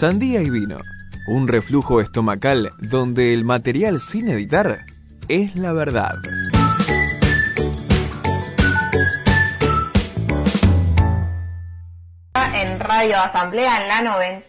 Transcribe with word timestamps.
Sandía 0.00 0.40
y 0.40 0.48
vino. 0.48 0.78
Un 1.26 1.46
reflujo 1.46 2.00
estomacal 2.00 2.70
donde 2.78 3.34
el 3.34 3.44
material 3.44 3.98
sin 3.98 4.30
editar 4.30 4.78
es 5.28 5.56
la 5.56 5.74
verdad. 5.74 6.14
En 12.34 12.80
Radio 12.80 13.18
Asamblea 13.18 13.82
en 13.82 13.88
la 13.88 14.00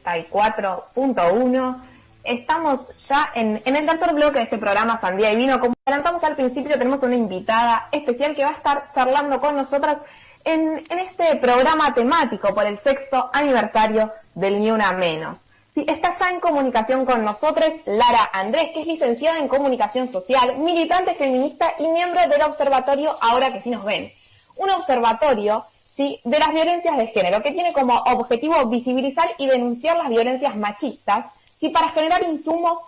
94.1 0.06 1.82
estamos 2.24 2.88
ya 3.10 3.32
en, 3.36 3.62
el 3.66 3.86
tercer 3.86 4.14
bloque 4.14 4.38
de 4.38 4.46
este 4.46 4.58
programa 4.58 5.02
Sandía 5.02 5.34
y 5.34 5.36
Vino. 5.36 5.60
Como 5.60 5.74
adelantamos 5.86 6.24
al 6.24 6.38
principio, 6.38 6.78
tenemos 6.78 7.04
una 7.04 7.16
invitada 7.16 7.90
especial 7.92 8.38
que 8.38 8.46
va 8.46 8.52
a 8.52 8.54
estar 8.54 8.94
charlando 8.96 9.42
con 9.42 9.58
nosotras 9.58 9.98
en, 10.44 10.86
este 10.90 11.36
programa 11.38 11.94
temático 11.94 12.54
por 12.54 12.66
el 12.66 12.80
sexto 12.80 13.30
aniversario 13.34 14.12
del 14.36 14.60
Ni 14.60 14.72
Una 14.72 14.92
Menos. 14.94 15.40
Sí, 15.74 15.86
está 15.88 16.18
ya 16.20 16.32
en 16.32 16.40
comunicación 16.42 17.06
con 17.06 17.24
nosotros 17.24 17.70
Lara 17.86 18.30
Andrés, 18.34 18.72
que 18.74 18.82
es 18.82 18.88
licenciada 18.88 19.40
en 19.40 19.48
Comunicación 19.48 20.12
Social, 20.12 20.58
militante 20.58 21.16
feminista 21.16 21.74
y 21.80 21.88
miembro 21.88 22.20
del 22.28 22.42
observatorio 22.42 23.16
Ahora 23.22 23.54
que 23.54 23.62
sí 23.62 23.70
nos 23.70 23.86
ven. 23.86 24.12
Un 24.58 24.70
observatorio 24.70 25.66
de 25.98 26.40
las 26.40 26.52
violencias 26.52 26.98
de 26.98 27.08
género 27.08 27.42
que 27.42 27.52
tiene 27.52 27.74
como 27.74 27.96
objetivo 27.96 28.68
visibilizar 28.70 29.30
y 29.38 29.48
denunciar 29.48 29.98
las 29.98 30.10
violencias 30.10 30.56
machistas 30.56 31.28
¿sí? 31.60 31.70
para 31.70 31.90
generar 31.90 32.24
insumos 32.24 32.80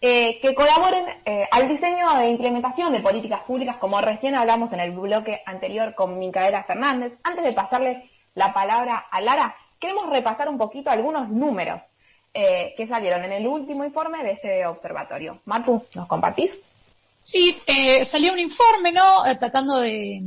eh, 0.00 0.40
que 0.40 0.54
colaboren 0.54 1.06
eh, 1.24 1.46
al 1.50 1.68
diseño 1.68 2.16
de 2.16 2.28
implementación 2.28 2.92
de 2.92 3.00
políticas 3.00 3.40
públicas, 3.44 3.76
como 3.76 4.00
recién 4.00 4.34
hablamos 4.34 4.72
en 4.72 4.80
el 4.80 4.92
bloque 4.92 5.40
anterior 5.46 5.94
con 5.94 6.18
Micaela 6.18 6.64
Fernández. 6.64 7.14
Antes 7.22 7.44
de 7.44 7.52
pasarle 7.52 8.10
la 8.34 8.52
palabra 8.52 9.06
a 9.10 9.20
Lara, 9.20 9.54
queremos 9.80 10.08
repasar 10.10 10.48
un 10.48 10.58
poquito 10.58 10.90
algunos 10.90 11.28
números 11.28 11.82
eh, 12.34 12.74
que 12.76 12.86
salieron 12.86 13.24
en 13.24 13.32
el 13.32 13.46
último 13.46 13.84
informe 13.84 14.22
de 14.22 14.32
este 14.32 14.66
observatorio. 14.66 15.40
Martu, 15.44 15.82
¿nos 15.94 16.06
compartís? 16.06 16.50
Sí, 17.24 17.56
salió 18.10 18.32
un 18.32 18.38
informe, 18.38 18.92
¿no? 18.92 19.22
tratando 19.38 19.78
de, 19.78 20.20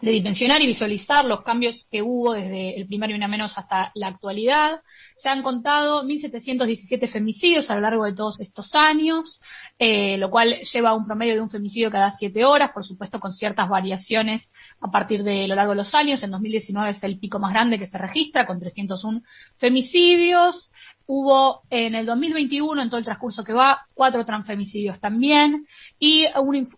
de 0.00 0.10
dimensionar 0.10 0.60
y 0.60 0.66
visualizar 0.66 1.24
los 1.24 1.42
cambios 1.42 1.86
que 1.90 2.02
hubo 2.02 2.34
desde 2.34 2.76
el 2.76 2.86
primer 2.86 3.10
y 3.10 3.14
una 3.14 3.28
menos 3.28 3.56
hasta 3.56 3.90
la 3.94 4.08
actualidad. 4.08 4.80
Se 5.16 5.30
han 5.30 5.42
contado 5.42 6.04
1.717 6.04 7.10
femicidios 7.10 7.70
a 7.70 7.74
lo 7.74 7.80
largo 7.80 8.04
de 8.04 8.14
todos 8.14 8.38
estos 8.40 8.74
años, 8.74 9.40
eh, 9.78 10.18
lo 10.18 10.28
cual 10.28 10.56
lleva 10.70 10.90
a 10.90 10.94
un 10.94 11.06
promedio 11.06 11.32
de 11.32 11.40
un 11.40 11.48
femicidio 11.48 11.90
cada 11.90 12.14
siete 12.18 12.44
horas, 12.44 12.72
por 12.72 12.84
supuesto 12.84 13.18
con 13.18 13.32
ciertas 13.32 13.66
variaciones 13.66 14.50
a 14.78 14.90
partir 14.90 15.22
de 15.22 15.48
lo 15.48 15.54
largo 15.54 15.72
de 15.72 15.78
los 15.78 15.94
años. 15.94 16.22
En 16.22 16.30
2019 16.32 16.90
es 16.90 17.02
el 17.02 17.18
pico 17.18 17.38
más 17.38 17.54
grande 17.54 17.78
que 17.78 17.86
se 17.86 17.96
registra, 17.96 18.46
con 18.46 18.60
301 18.60 19.22
femicidios. 19.56 20.70
Hubo 21.06 21.62
en 21.70 21.94
el 21.94 22.04
2021, 22.04 22.82
en 22.82 22.90
todo 22.90 22.98
el 22.98 23.04
transcurso 23.06 23.42
que 23.42 23.54
va, 23.54 23.86
cuatro 23.94 24.22
transfemicidios 24.26 25.00
también. 25.00 25.66
Y 25.98 26.26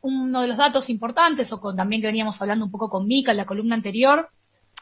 uno 0.02 0.42
de 0.42 0.46
los 0.46 0.56
datos 0.56 0.88
importantes, 0.90 1.52
o 1.52 1.60
con, 1.60 1.74
también 1.76 2.02
que 2.02 2.06
veníamos 2.06 2.40
hablando 2.40 2.66
un 2.66 2.70
poco 2.70 2.88
con 2.88 3.08
Mika 3.08 3.32
en 3.32 3.38
la 3.38 3.46
columna 3.46 3.74
anterior, 3.74 4.28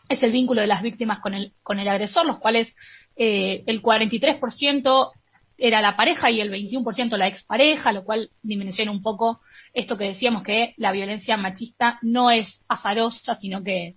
es 0.09 0.23
el 0.23 0.33
vínculo 0.33 0.61
de 0.61 0.67
las 0.67 0.83
víctimas 0.83 1.21
con 1.21 1.35
el, 1.35 1.53
con 1.63 1.79
el 1.79 1.89
agresor, 1.89 2.27
los 2.27 2.39
cuales 2.39 2.75
eh, 3.17 3.65
el 3.67 3.83
43% 3.83 5.11
era 5.59 5.81
la 5.81 5.97
pareja 5.97 6.31
y 6.31 6.41
el 6.41 6.51
21% 6.51 7.17
la 7.17 7.29
expareja, 7.29 7.93
lo 7.93 8.05
cual 8.05 8.31
dimensiona 8.43 8.91
un 8.91 9.03
poco 9.03 9.41
esto 9.73 9.97
que 9.97 10.05
decíamos 10.05 10.43
que 10.43 10.75
la 10.77 10.93
violencia 10.93 11.37
machista 11.37 11.99
no 12.03 12.31
es 12.31 12.63
azarosa, 12.69 13.35
sino 13.35 13.65
que 13.65 13.97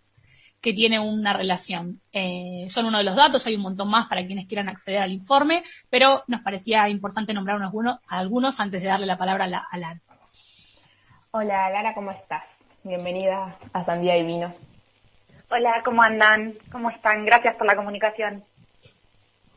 que 0.61 0.73
tiene 0.73 0.99
una 0.99 1.33
relación. 1.33 2.01
Eh, 2.11 2.67
son 2.69 2.85
uno 2.85 2.97
de 2.97 3.03
los 3.03 3.15
datos, 3.15 3.45
hay 3.45 3.55
un 3.55 3.61
montón 3.61 3.89
más 3.89 4.07
para 4.07 4.25
quienes 4.25 4.47
quieran 4.47 4.69
acceder 4.69 5.01
al 5.01 5.11
informe, 5.11 5.63
pero 5.89 6.23
nos 6.27 6.41
parecía 6.41 6.89
importante 6.89 7.33
nombrar 7.33 7.61
algunos, 7.61 7.99
algunos 8.07 8.59
antes 8.59 8.81
de 8.81 8.87
darle 8.87 9.05
la 9.05 9.17
palabra 9.17 9.45
a, 9.45 9.77
Lara. 9.77 10.01
Hola 11.31 11.69
Lara, 11.69 11.93
¿cómo 11.93 12.11
estás? 12.11 12.43
Bienvenida 12.83 13.57
a 13.73 13.85
Sandía 13.85 14.17
y 14.17 14.25
Vino. 14.25 14.53
Hola, 15.51 15.81
¿cómo 15.83 16.01
andan? 16.01 16.55
¿Cómo 16.71 16.89
están? 16.89 17.25
Gracias 17.25 17.55
por 17.55 17.67
la 17.67 17.75
comunicación. 17.75 18.43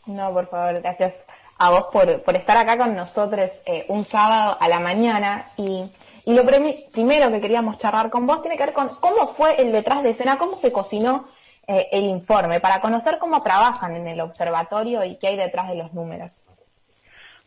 No, 0.06 0.32
por 0.32 0.48
favor, 0.48 0.80
gracias 0.80 1.14
a 1.58 1.70
vos 1.70 1.86
por, 1.92 2.22
por 2.22 2.34
estar 2.34 2.56
acá 2.56 2.76
con 2.78 2.96
nosotros 2.96 3.50
eh, 3.66 3.84
un 3.88 4.04
sábado 4.06 4.56
a 4.58 4.68
la 4.68 4.80
mañana 4.80 5.52
y 5.56 5.92
y 6.24 6.34
lo 6.34 6.44
primero 6.44 7.32
que 7.32 7.40
queríamos 7.40 7.78
charlar 7.78 8.10
con 8.10 8.26
vos 8.26 8.42
tiene 8.42 8.56
que 8.56 8.64
ver 8.64 8.74
con 8.74 8.96
cómo 9.00 9.34
fue 9.34 9.60
el 9.60 9.72
detrás 9.72 10.02
de 10.02 10.10
escena, 10.10 10.38
cómo 10.38 10.56
se 10.56 10.70
cocinó 10.70 11.26
eh, 11.66 11.88
el 11.90 12.04
informe, 12.04 12.60
para 12.60 12.80
conocer 12.80 13.18
cómo 13.18 13.42
trabajan 13.42 13.96
en 13.96 14.06
el 14.06 14.20
observatorio 14.20 15.04
y 15.04 15.16
qué 15.16 15.28
hay 15.28 15.36
detrás 15.36 15.68
de 15.68 15.74
los 15.74 15.92
números. 15.92 16.44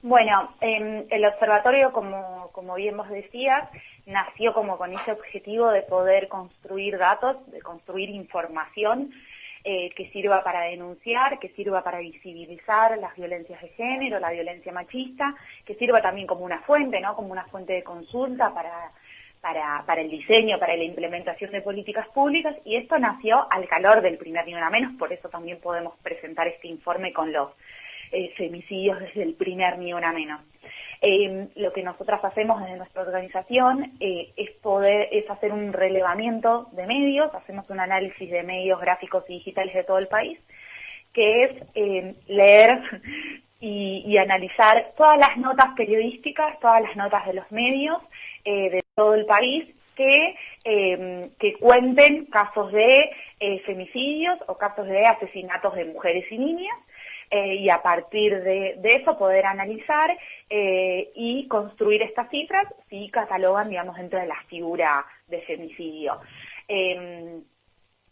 Bueno, 0.07 0.53
eh, 0.61 1.07
el 1.09 1.25
observatorio, 1.25 1.91
como, 1.91 2.51
como 2.51 2.75
bien 2.75 2.95
vos 2.95 3.09
decías, 3.09 3.67
nació 4.05 4.53
como 4.53 4.77
con 4.77 4.91
ese 4.93 5.11
objetivo 5.11 5.71
de 5.71 5.81
poder 5.81 6.27
construir 6.27 6.99
datos, 6.99 7.38
de 7.51 7.59
construir 7.63 8.11
información 8.11 9.09
eh, 9.63 9.89
que 9.95 10.11
sirva 10.11 10.44
para 10.44 10.61
denunciar, 10.65 11.39
que 11.39 11.49
sirva 11.55 11.83
para 11.83 11.97
visibilizar 11.97 12.95
las 12.99 13.15
violencias 13.15 13.59
de 13.59 13.69
género, 13.69 14.19
la 14.19 14.29
violencia 14.29 14.71
machista, 14.71 15.33
que 15.65 15.73
sirva 15.73 16.03
también 16.03 16.27
como 16.27 16.45
una 16.45 16.61
fuente, 16.61 17.01
¿no? 17.01 17.15
Como 17.15 17.31
una 17.31 17.45
fuente 17.45 17.73
de 17.73 17.83
consulta 17.83 18.53
para, 18.53 18.91
para, 19.41 19.83
para 19.88 20.01
el 20.01 20.11
diseño, 20.11 20.59
para 20.59 20.77
la 20.77 20.83
implementación 20.83 21.51
de 21.51 21.63
políticas 21.63 22.07
públicas, 22.09 22.55
y 22.63 22.75
esto 22.75 22.99
nació 22.99 23.51
al 23.51 23.67
calor 23.67 24.03
del 24.03 24.19
primer 24.19 24.45
ni 24.45 24.53
una 24.53 24.69
menos, 24.69 24.94
por 24.99 25.11
eso 25.11 25.29
también 25.29 25.59
podemos 25.59 25.97
presentar 26.03 26.47
este 26.47 26.67
informe 26.67 27.11
con 27.11 27.33
los 27.33 27.49
eh, 28.15 28.33
femicidios 28.37 28.99
desde 28.99 29.23
el 29.23 29.35
primer 29.35 29.77
ni 29.77 29.93
una 29.93 30.11
menos. 30.13 30.41
Eh, 31.01 31.49
lo 31.55 31.73
que 31.73 31.83
nosotras 31.83 32.23
hacemos 32.23 32.61
desde 32.61 32.77
nuestra 32.77 33.01
organización 33.01 33.93
eh, 33.99 34.31
es 34.37 34.49
poder 34.61 35.09
es 35.11 35.29
hacer 35.29 35.51
un 35.51 35.73
relevamiento 35.73 36.67
de 36.71 36.87
medios, 36.87 37.33
hacemos 37.35 37.69
un 37.69 37.79
análisis 37.79 38.31
de 38.31 38.43
medios 38.43 38.79
gráficos 38.79 39.23
y 39.27 39.33
digitales 39.33 39.75
de 39.75 39.83
todo 39.83 39.97
el 39.97 40.07
país, 40.07 40.39
que 41.13 41.43
es 41.43 41.51
eh, 41.75 42.15
leer 42.27 42.81
y, 43.59 44.17
analizar 44.17 44.93
todas 44.97 45.19
las 45.19 45.37
notas 45.37 45.75
periodísticas, 45.75 46.59
todas 46.59 46.81
las 46.81 46.95
notas 46.95 47.25
de 47.27 47.33
los 47.33 47.51
medios 47.51 48.01
de 48.43 48.81
todo 48.95 49.15
el 49.15 49.25
país 49.25 49.65
que, 49.95 50.35
que 50.63 51.53
cuenten 51.59 52.25
casos 52.25 52.71
de 52.71 53.09
femicidios 53.65 54.39
o 54.47 54.57
casos 54.57 54.87
de 54.87 55.05
asesinatos 55.05 55.75
de 55.75 55.85
mujeres 55.85 56.25
y 56.31 56.37
niñas 56.37 56.77
eh, 57.30 57.56
y 57.56 57.69
a 57.69 57.81
partir 57.81 58.41
de, 58.44 58.80
eso 58.84 59.18
poder 59.18 59.46
analizar 59.46 60.16
eh, 60.50 61.12
y 61.16 61.47
construir 61.47 62.02
estas 62.02 62.30
cifras 62.30 62.66
si 62.90 63.09
catalogan, 63.09 63.69
digamos, 63.69 63.97
dentro 63.97 64.19
de 64.19 64.28
la 64.28 64.41
figura 64.47 65.06
de 65.28 65.41
femicidio. 65.41 66.19
Em, 66.68 67.44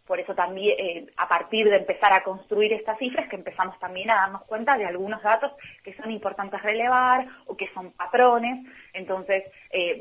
por 0.06 0.20
eso 0.20 0.36
también, 0.36 0.76
eh, 0.78 1.06
a 1.16 1.28
partir 1.30 1.70
de 1.70 1.78
empezar 1.78 2.12
a 2.12 2.24
construir 2.24 2.74
estas 2.74 2.98
cifras, 2.98 3.30
que 3.30 3.38
empezamos 3.38 3.80
también 3.80 4.12
a 4.12 4.16
darnos 4.16 4.44
cuenta 4.44 4.78
de 4.78 4.86
algunos 4.86 5.24
datos 5.24 5.54
que 5.84 5.94
son 5.96 6.12
importantes 6.12 6.62
relevar 6.62 7.26
o 7.46 7.56
que 7.56 7.70
son 7.74 7.92
patrones. 7.94 8.66
Entonces, 8.94 9.44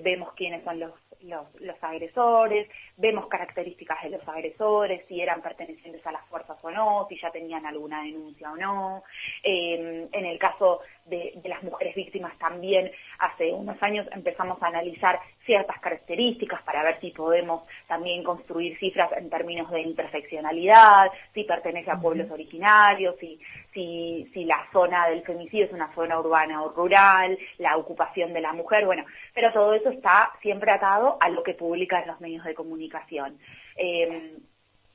vemos 0.02 0.32
quiénes 0.34 0.64
son 0.64 0.80
los 0.80 0.92
los, 1.24 1.46
los, 1.60 1.82
agresores, 1.82 2.68
vemos 2.96 3.26
características 3.26 4.02
de 4.02 4.10
los 4.10 4.28
agresores, 4.28 5.04
si 5.08 5.20
eran 5.20 5.42
pertenecientes 5.42 6.04
a 6.06 6.12
las 6.12 6.26
fuerzas 6.26 6.58
o 6.62 6.70
no, 6.70 7.06
si 7.08 7.18
ya 7.20 7.30
tenían 7.30 7.66
alguna 7.66 8.02
denuncia 8.02 8.52
o 8.52 8.56
no. 8.56 9.04
Eh, 9.42 10.08
en 10.10 10.26
el 10.26 10.38
caso 10.38 10.80
de, 11.06 11.40
las 11.44 11.62
mujeres 11.62 11.94
víctimas 11.94 12.36
también 12.38 12.90
hace 13.18 13.52
unos 13.52 13.82
años 13.82 14.06
empezamos 14.12 14.62
a 14.62 14.66
analizar 14.66 15.18
ciertas 15.44 15.80
características 15.80 16.62
para 16.62 16.82
ver 16.82 17.00
si 17.00 17.10
podemos 17.10 17.62
también 17.86 18.22
construir 18.22 18.78
cifras 18.78 19.10
en 19.16 19.28
términos 19.30 19.70
de 19.70 19.80
interseccionalidad, 19.82 21.10
si 21.34 21.44
pertenece 21.44 21.90
a 21.90 22.00
pueblos 22.00 22.30
originarios, 22.30 23.16
si, 23.18 23.40
si, 23.72 24.30
si 24.32 24.44
la 24.44 24.66
zona 24.72 25.08
del 25.08 25.22
femicidio 25.22 25.66
es 25.66 25.72
una 25.72 25.92
zona 25.94 26.18
urbana 26.18 26.62
o 26.62 26.70
rural, 26.70 27.38
la 27.58 27.76
ocupación 27.76 28.32
de 28.32 28.40
la 28.40 28.52
mujer, 28.52 28.86
bueno, 28.86 29.04
pero 29.34 29.52
todo 29.52 29.74
eso 29.74 29.90
está 29.90 30.30
siempre 30.40 30.70
atado 30.70 31.16
a 31.20 31.28
lo 31.28 31.42
que 31.42 31.54
publican 31.54 32.06
los 32.06 32.20
medios 32.20 32.44
de 32.44 32.54
comunicación. 32.54 33.38
Eh, 33.76 34.36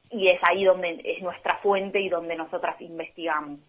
y 0.10 0.30
es 0.30 0.40
ahí 0.44 0.64
donde 0.64 1.02
es 1.04 1.22
nuestra 1.22 1.58
fuente 1.58 2.00
y 2.00 2.10
donde 2.10 2.36
nosotras 2.36 2.80
investigamos. 2.82 3.60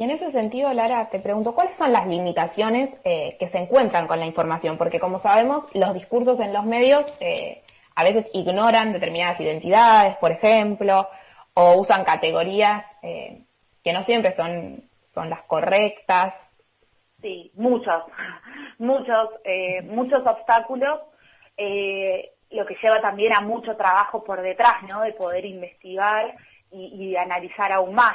Y 0.00 0.04
en 0.04 0.12
ese 0.12 0.32
sentido, 0.32 0.72
Lara, 0.72 1.10
te 1.10 1.18
pregunto, 1.18 1.54
¿cuáles 1.54 1.76
son 1.76 1.92
las 1.92 2.06
limitaciones 2.06 2.88
eh, 3.04 3.36
que 3.38 3.50
se 3.50 3.58
encuentran 3.58 4.06
con 4.06 4.18
la 4.18 4.24
información? 4.24 4.78
Porque 4.78 4.98
como 4.98 5.18
sabemos, 5.18 5.68
los 5.74 5.92
discursos 5.92 6.40
en 6.40 6.54
los 6.54 6.64
medios 6.64 7.04
eh, 7.20 7.62
a 7.94 8.04
veces 8.04 8.24
ignoran 8.32 8.94
determinadas 8.94 9.38
identidades, 9.38 10.16
por 10.16 10.32
ejemplo, 10.32 11.06
o 11.52 11.78
usan 11.78 12.04
categorías 12.04 12.82
eh, 13.02 13.44
que 13.84 13.92
no 13.92 14.02
siempre 14.04 14.34
son, 14.36 14.84
son 15.12 15.28
las 15.28 15.42
correctas. 15.42 16.34
Sí, 17.20 17.52
muchos, 17.56 18.02
muchos, 18.78 19.28
muchos 19.84 20.26
obstáculos, 20.26 20.98
lo 21.58 22.66
que 22.66 22.76
lleva 22.82 23.02
también 23.02 23.34
a 23.34 23.42
mucho 23.42 23.76
trabajo 23.76 24.24
por 24.24 24.40
detrás, 24.40 24.82
¿no? 24.88 25.02
De 25.02 25.12
poder 25.12 25.44
investigar 25.44 26.34
y, 26.72 27.14
analizar 27.16 27.70
aún 27.70 27.94
más. 27.94 28.14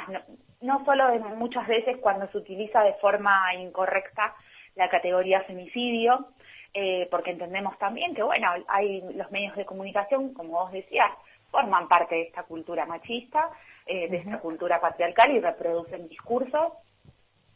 Solo 0.84 1.18
muchas 1.36 1.66
veces 1.66 1.96
cuando 1.98 2.28
se 2.28 2.38
utiliza 2.38 2.82
de 2.82 2.94
forma 2.94 3.54
incorrecta 3.54 4.34
la 4.74 4.88
categoría 4.88 5.42
femicidio, 5.42 6.28
eh, 6.74 7.08
porque 7.10 7.30
entendemos 7.30 7.78
también 7.78 8.14
que, 8.14 8.22
bueno, 8.22 8.48
hay 8.68 9.00
los 9.14 9.30
medios 9.30 9.56
de 9.56 9.64
comunicación, 9.64 10.34
como 10.34 10.50
vos 10.50 10.72
decías, 10.72 11.10
forman 11.50 11.88
parte 11.88 12.16
de 12.16 12.22
esta 12.22 12.42
cultura 12.42 12.84
machista, 12.84 13.50
eh, 13.86 14.08
de 14.08 14.18
esta 14.18 14.38
cultura 14.40 14.80
patriarcal 14.80 15.30
y 15.32 15.40
reproducen 15.40 16.08
discursos 16.08 16.72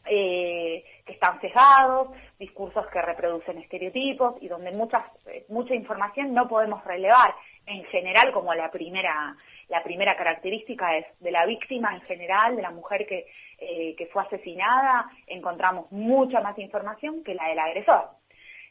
eh, 0.05 0.83
que 1.05 1.13
están 1.13 1.39
cegados, 1.39 2.07
discursos 2.41 2.87
que 2.87 3.01
reproducen 3.01 3.59
estereotipos 3.59 4.41
y 4.41 4.47
donde 4.47 4.71
muchas, 4.71 5.03
mucha 5.47 5.75
información 5.75 6.33
no 6.33 6.47
podemos 6.47 6.83
relevar 6.83 7.35
en 7.67 7.83
general 7.85 8.31
como 8.31 8.53
la 8.55 8.71
primera 8.71 9.37
la 9.69 9.81
primera 9.83 10.17
característica 10.17 10.97
es 10.97 11.05
de 11.21 11.31
la 11.31 11.45
víctima 11.45 11.95
en 11.95 12.01
general, 12.01 12.57
de 12.57 12.61
la 12.61 12.71
mujer 12.71 13.07
que, 13.07 13.25
eh, 13.57 13.95
que 13.95 14.07
fue 14.07 14.21
asesinada, 14.23 15.09
encontramos 15.27 15.89
mucha 15.91 16.41
más 16.41 16.59
información 16.59 17.23
que 17.23 17.33
la 17.33 17.47
del 17.47 17.59
agresor. 17.59 18.09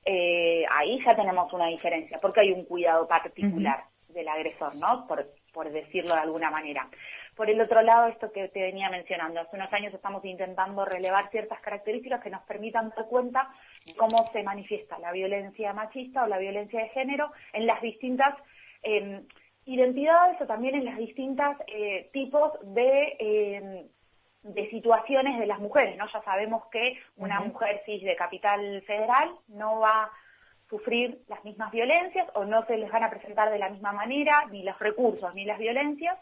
Eh, 0.04 0.62
ahí 0.70 1.02
ya 1.02 1.16
tenemos 1.16 1.50
una 1.54 1.68
diferencia, 1.68 2.18
porque 2.20 2.40
hay 2.40 2.52
un 2.52 2.66
cuidado 2.66 3.08
particular 3.08 3.84
del 4.08 4.28
agresor, 4.28 4.76
¿no? 4.76 5.06
Por, 5.06 5.26
por 5.54 5.70
decirlo 5.70 6.14
de 6.14 6.20
alguna 6.20 6.50
manera. 6.50 6.86
Por 7.40 7.48
el 7.48 7.58
otro 7.58 7.80
lado, 7.80 8.08
esto 8.08 8.30
que 8.32 8.48
te 8.48 8.60
venía 8.60 8.90
mencionando, 8.90 9.40
hace 9.40 9.56
unos 9.56 9.72
años 9.72 9.94
estamos 9.94 10.22
intentando 10.26 10.84
relevar 10.84 11.30
ciertas 11.30 11.58
características 11.60 12.22
que 12.22 12.28
nos 12.28 12.42
permitan 12.42 12.90
dar 12.94 13.06
cuenta 13.06 13.48
de 13.86 13.94
cómo 13.94 14.30
se 14.30 14.42
manifiesta 14.42 14.98
la 14.98 15.10
violencia 15.10 15.72
machista 15.72 16.24
o 16.24 16.26
la 16.26 16.36
violencia 16.36 16.82
de 16.82 16.90
género 16.90 17.32
en 17.54 17.66
las 17.66 17.80
distintas 17.80 18.34
eh, 18.82 19.22
identidades 19.64 20.38
o 20.42 20.46
también 20.46 20.74
en 20.74 20.84
las 20.84 20.98
distintas 20.98 21.56
eh, 21.66 22.10
tipos 22.12 22.52
de, 22.74 23.16
em, 23.18 23.88
de 24.42 24.68
situaciones 24.68 25.38
de 25.38 25.46
las 25.46 25.60
mujeres, 25.60 25.96
¿no? 25.96 26.12
Ya 26.12 26.20
sabemos 26.20 26.66
que 26.70 26.98
una 27.16 27.40
mujer 27.40 27.80
cis 27.86 28.02
de 28.02 28.16
capital 28.16 28.82
federal 28.82 29.30
no 29.48 29.80
va 29.80 30.02
a 30.02 30.10
sufrir 30.68 31.22
las 31.26 31.42
mismas 31.42 31.72
violencias 31.72 32.28
o 32.34 32.44
no 32.44 32.66
se 32.66 32.76
les 32.76 32.92
van 32.92 33.04
a 33.04 33.08
presentar 33.08 33.50
de 33.50 33.58
la 33.58 33.70
misma 33.70 33.92
manera 33.92 34.44
ni 34.50 34.62
los 34.62 34.78
recursos 34.78 35.34
ni 35.34 35.46
las 35.46 35.58
violencias 35.58 36.18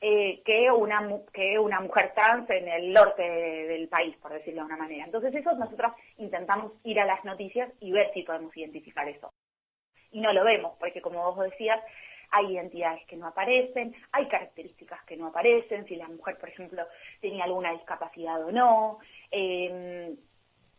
eh, 0.00 0.42
que 0.44 0.70
una 0.70 1.08
que 1.32 1.58
una 1.58 1.80
mujer 1.80 2.12
trans 2.14 2.48
en 2.50 2.68
el 2.68 2.92
norte 2.92 3.22
del 3.22 3.88
país, 3.88 4.16
por 4.18 4.32
decirlo 4.32 4.60
de 4.62 4.66
una 4.66 4.76
manera. 4.76 5.04
Entonces 5.04 5.34
eso 5.34 5.52
nosotros 5.54 5.92
intentamos 6.18 6.72
ir 6.84 7.00
a 7.00 7.06
las 7.06 7.24
noticias 7.24 7.70
y 7.80 7.92
ver 7.92 8.10
si 8.12 8.22
podemos 8.22 8.56
identificar 8.56 9.08
eso. 9.08 9.32
Y 10.12 10.20
no 10.20 10.32
lo 10.32 10.44
vemos, 10.44 10.76
porque 10.78 11.00
como 11.00 11.32
vos 11.32 11.50
decías, 11.50 11.80
hay 12.30 12.52
identidades 12.54 13.06
que 13.06 13.16
no 13.16 13.26
aparecen, 13.26 13.94
hay 14.12 14.26
características 14.28 15.04
que 15.04 15.16
no 15.16 15.28
aparecen, 15.28 15.86
si 15.86 15.96
la 15.96 16.08
mujer, 16.08 16.38
por 16.38 16.48
ejemplo, 16.48 16.86
tenía 17.20 17.44
alguna 17.44 17.72
discapacidad 17.72 18.44
o 18.44 18.52
no. 18.52 18.98
Eh, 19.30 20.14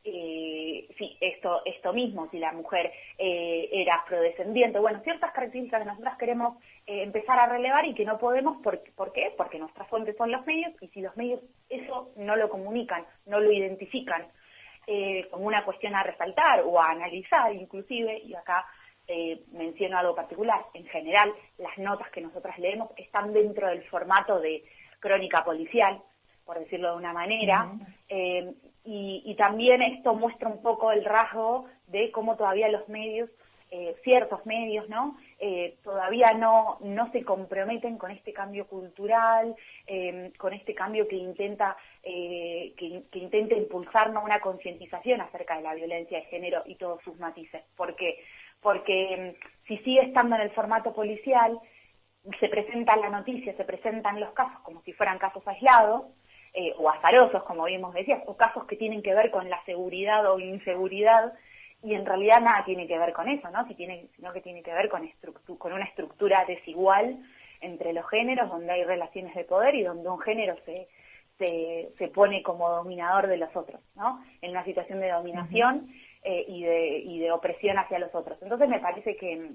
eh, 0.09 0.87
sí, 0.97 1.17
esto, 1.19 1.61
esto 1.65 1.91
mismo, 1.91 2.29
si 2.31 2.39
la 2.39 2.53
mujer 2.53 2.93
eh, 3.17 3.67
era 3.73 3.95
afrodescendiente, 3.95 4.79
bueno, 4.79 5.01
ciertas 5.03 5.33
características 5.33 5.81
que 5.81 5.89
nosotras 5.89 6.17
queremos 6.17 6.63
eh, 6.85 7.03
empezar 7.03 7.37
a 7.37 7.47
relevar 7.47 7.85
y 7.85 7.93
que 7.93 8.05
no 8.05 8.17
podemos, 8.17 8.61
¿por, 8.61 8.79
¿por 8.95 9.11
qué? 9.11 9.33
Porque 9.35 9.59
nuestras 9.59 9.87
fuentes 9.89 10.15
son 10.15 10.31
los 10.31 10.45
medios 10.45 10.71
y 10.79 10.87
si 10.89 11.01
los 11.01 11.15
medios 11.17 11.41
eso 11.69 12.11
no 12.15 12.37
lo 12.37 12.49
comunican, 12.49 13.05
no 13.25 13.41
lo 13.41 13.51
identifican 13.51 14.25
eh, 14.87 15.27
como 15.29 15.45
una 15.45 15.65
cuestión 15.65 15.93
a 15.93 16.03
resaltar 16.03 16.61
o 16.65 16.79
a 16.79 16.91
analizar 16.91 17.53
inclusive, 17.53 18.19
y 18.19 18.33
acá 18.33 18.65
menciono 19.53 19.97
algo 19.97 20.15
particular, 20.15 20.65
en 20.73 20.85
general 20.87 21.33
las 21.57 21.77
notas 21.77 22.09
que 22.11 22.19
nosotras 22.19 22.59
leemos 22.59 22.91
están 22.97 23.31
dentro 23.31 23.69
del 23.69 23.81
formato 23.83 24.37
de 24.41 24.65
crónica 24.99 25.45
policial, 25.45 26.01
por 26.45 26.59
decirlo 26.59 26.91
de 26.91 26.97
una 26.97 27.13
manera, 27.13 27.71
eh, 28.09 28.53
y, 28.87 29.35
también 29.35 29.81
esto 29.81 30.15
muestra 30.15 30.49
un 30.49 30.61
poco 30.61 30.91
el 30.91 31.03
rasgo 31.03 31.65
de 31.87 32.11
cómo 32.11 32.37
todavía 32.37 32.69
los 32.69 32.87
medios, 32.89 33.29
eh, 33.69 33.95
ciertos 34.03 34.45
medios, 34.45 34.87
¿no? 34.87 35.17
todavía 35.83 36.33
no, 36.33 36.77
no 36.79 37.11
se 37.11 37.23
comprometen 37.23 37.97
con 37.97 38.11
este 38.11 38.31
cambio 38.31 38.65
cultural, 38.65 39.55
con 40.37 40.53
este 40.53 40.73
cambio 40.73 41.07
que 41.07 41.17
intenta, 41.17 41.75
que, 42.01 43.03
que, 43.11 43.19
intenta 43.19 43.55
impulsarnos 43.55 44.23
una 44.23 44.39
concientización 44.39 45.21
acerca 45.21 45.57
de 45.57 45.63
la 45.63 45.75
violencia 45.75 46.19
de 46.19 46.25
género 46.25 46.63
y 46.65 46.75
todos 46.75 47.03
sus 47.03 47.19
matices. 47.19 47.63
porque 47.75 48.23
porque 48.61 49.35
mm, 49.37 49.67
si 49.67 49.77
sigue 49.79 50.01
estando 50.01 50.35
en 50.35 50.41
el 50.41 50.51
formato 50.51 50.93
policial, 50.93 51.59
se 52.39 52.49
presenta 52.49 52.95
la 52.97 53.09
noticia, 53.09 53.55
se 53.55 53.63
presentan 53.63 54.19
los 54.19 54.31
casos 54.31 54.59
como 54.63 54.81
si 54.81 54.93
fueran 54.93 55.19
casos 55.19 55.47
aislados, 55.47 56.05
eh, 56.59 56.73
o 56.79 56.89
azarosos, 56.89 57.43
como 57.43 57.65
vimos 57.65 57.93
decías, 57.93 58.23
o 58.25 58.35
casos 58.35 58.65
que 58.65 58.75
tienen 58.75 59.03
que 59.03 59.13
ver 59.13 59.29
con 59.29 59.47
la 59.47 59.63
seguridad 59.65 60.25
o 60.31 60.39
inseguridad, 60.39 61.33
y 61.83 61.93
en 61.93 62.03
realidad 62.03 62.41
nada 62.41 62.65
tiene 62.65 62.87
que 62.87 62.97
ver 62.97 63.13
con 63.13 63.29
eso, 63.29 63.47
¿no? 63.51 63.67
Si 63.67 63.75
tiene, 63.75 64.07
sino 64.15 64.33
que 64.33 64.41
tiene 64.41 64.63
que 64.63 64.73
ver 64.73 64.89
con, 64.89 65.07
con 65.59 65.73
una 65.73 65.85
estructura 65.85 66.45
desigual 66.45 67.19
entre 67.61 67.93
los 67.93 68.09
géneros, 68.09 68.49
donde 68.49 68.71
hay 68.71 68.83
relaciones 68.83 69.35
de 69.35 69.43
poder 69.43 69.75
y 69.75 69.83
donde 69.83 70.09
un 70.09 70.19
género 70.19 70.55
se, 70.65 70.87
se, 71.37 71.91
se 71.99 72.07
pone 72.07 72.41
como 72.41 72.67
dominador 72.69 73.27
de 73.27 73.37
los 73.37 73.55
otros, 73.55 73.79
¿no? 73.95 74.23
En 74.41 74.49
una 74.49 74.65
situación 74.65 74.99
de 74.99 75.11
dominación. 75.11 75.91
Eh, 76.23 76.43
y, 76.45 76.63
de, 76.63 76.97
y 77.05 77.19
de 77.19 77.31
opresión 77.31 77.77
hacia 77.77 77.99
los 77.99 78.13
otros. 78.13 78.37
Entonces 78.41 78.67
me 78.67 78.81
parece 78.81 79.15
que, 79.15 79.51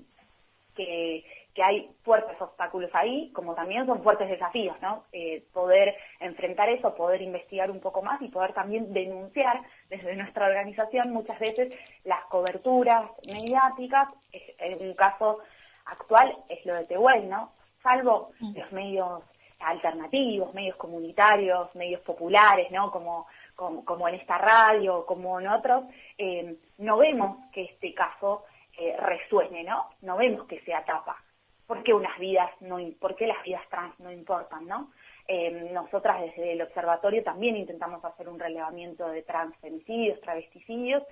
que, 0.74 1.22
hay 1.60 1.90
fuertes 2.02 2.40
obstáculos 2.40 2.90
ahí, 2.94 3.30
como 3.32 3.54
también 3.54 3.84
son 3.84 4.02
fuertes 4.02 4.28
desafíos, 4.28 4.76
¿no? 4.80 5.04
Eh, 5.12 5.44
poder 5.52 5.96
enfrentar 6.20 6.68
eso, 6.68 6.94
poder 6.94 7.20
investigar 7.20 7.70
un 7.70 7.80
poco 7.80 8.00
más 8.00 8.22
y 8.22 8.28
poder 8.28 8.54
también 8.54 8.92
denunciar 8.92 9.60
desde 9.90 10.14
nuestra 10.16 10.46
organización 10.46 11.12
muchas 11.12 11.38
veces 11.38 11.74
las 12.04 12.24
coberturas 12.26 13.10
mediáticas, 13.26 14.08
en 14.32 14.88
un 14.88 14.94
caso 14.94 15.40
actual 15.84 16.34
es 16.48 16.64
lo 16.64 16.74
de 16.74 16.84
Tehuel, 16.84 17.28
¿no? 17.28 17.52
Salvo 17.82 18.30
los 18.54 18.70
medios 18.72 19.22
alternativos, 19.58 20.54
medios 20.54 20.76
comunitarios, 20.76 21.74
medios 21.74 22.00
populares, 22.02 22.70
¿no? 22.70 22.90
Como 22.90 23.26
como, 23.54 24.08
en 24.08 24.16
esta 24.16 24.38
radio, 24.38 25.04
como 25.06 25.40
en 25.40 25.48
otros, 25.48 25.84
eh, 26.18 26.56
no 26.78 26.96
vemos 26.98 27.36
que 27.52 27.64
este 27.64 27.94
caso 27.94 28.44
eh, 28.76 28.96
resuene, 28.98 29.64
¿no? 29.64 29.90
No 30.02 30.16
vemos 30.16 30.46
que 30.46 30.60
sea 30.60 30.84
tapa. 30.84 31.22
¿Por 31.66 31.82
qué 31.82 31.94
unas 31.94 32.18
vidas 32.18 32.50
no, 32.60 32.78
por 33.00 33.14
qué 33.16 33.26
las 33.26 33.42
vidas 33.44 33.62
trans 33.70 33.98
no 34.00 34.10
importan, 34.12 34.66
no? 34.66 34.90
Eh, 35.28 35.70
nosotras 35.72 36.20
desde 36.20 36.52
el 36.52 36.62
observatorio 36.62 37.22
también 37.22 37.56
intentamos 37.56 38.04
hacer 38.04 38.28
un 38.28 38.38
relevamiento 38.38 39.08
de 39.08 39.22
transfemicidios, 39.22 40.20
travesticidios, 40.20 41.02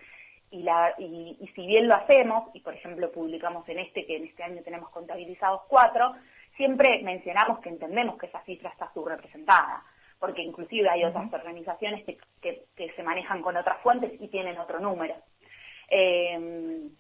y, 0.51 0.65
la, 0.65 0.95
y, 0.99 1.37
y, 1.41 1.47
si 1.55 1.65
bien 1.65 1.87
lo 1.87 1.95
hacemos, 1.95 2.51
y 2.55 2.61
por 2.61 2.75
ejemplo 2.75 3.13
publicamos 3.13 3.69
en 3.69 3.79
este, 3.79 4.05
que 4.05 4.17
en 4.17 4.25
este 4.25 4.43
año 4.43 4.63
tenemos 4.63 4.91
contabilizados 4.91 5.63
cuatro, 5.69 6.15
siempre 6.57 7.01
mencionamos 7.05 7.61
que 7.61 7.69
entendemos 7.69 8.19
que 8.19 8.27
esa 8.27 8.43
cifra 8.43 8.71
está 8.71 8.93
subrepresentada 8.93 9.85
porque 10.21 10.43
inclusive 10.43 10.89
hay 10.89 11.03
otras 11.05 11.33
organizaciones 11.33 12.05
que, 12.05 12.19
que, 12.77 12.93
se 12.93 13.03
manejan 13.03 13.41
con 13.41 13.57
otras 13.57 13.81
fuentes 13.83 14.13
y 14.21 14.29
tienen 14.29 14.59
otro 14.59 14.79
número. 14.79 15.15
Eh, 15.89 16.91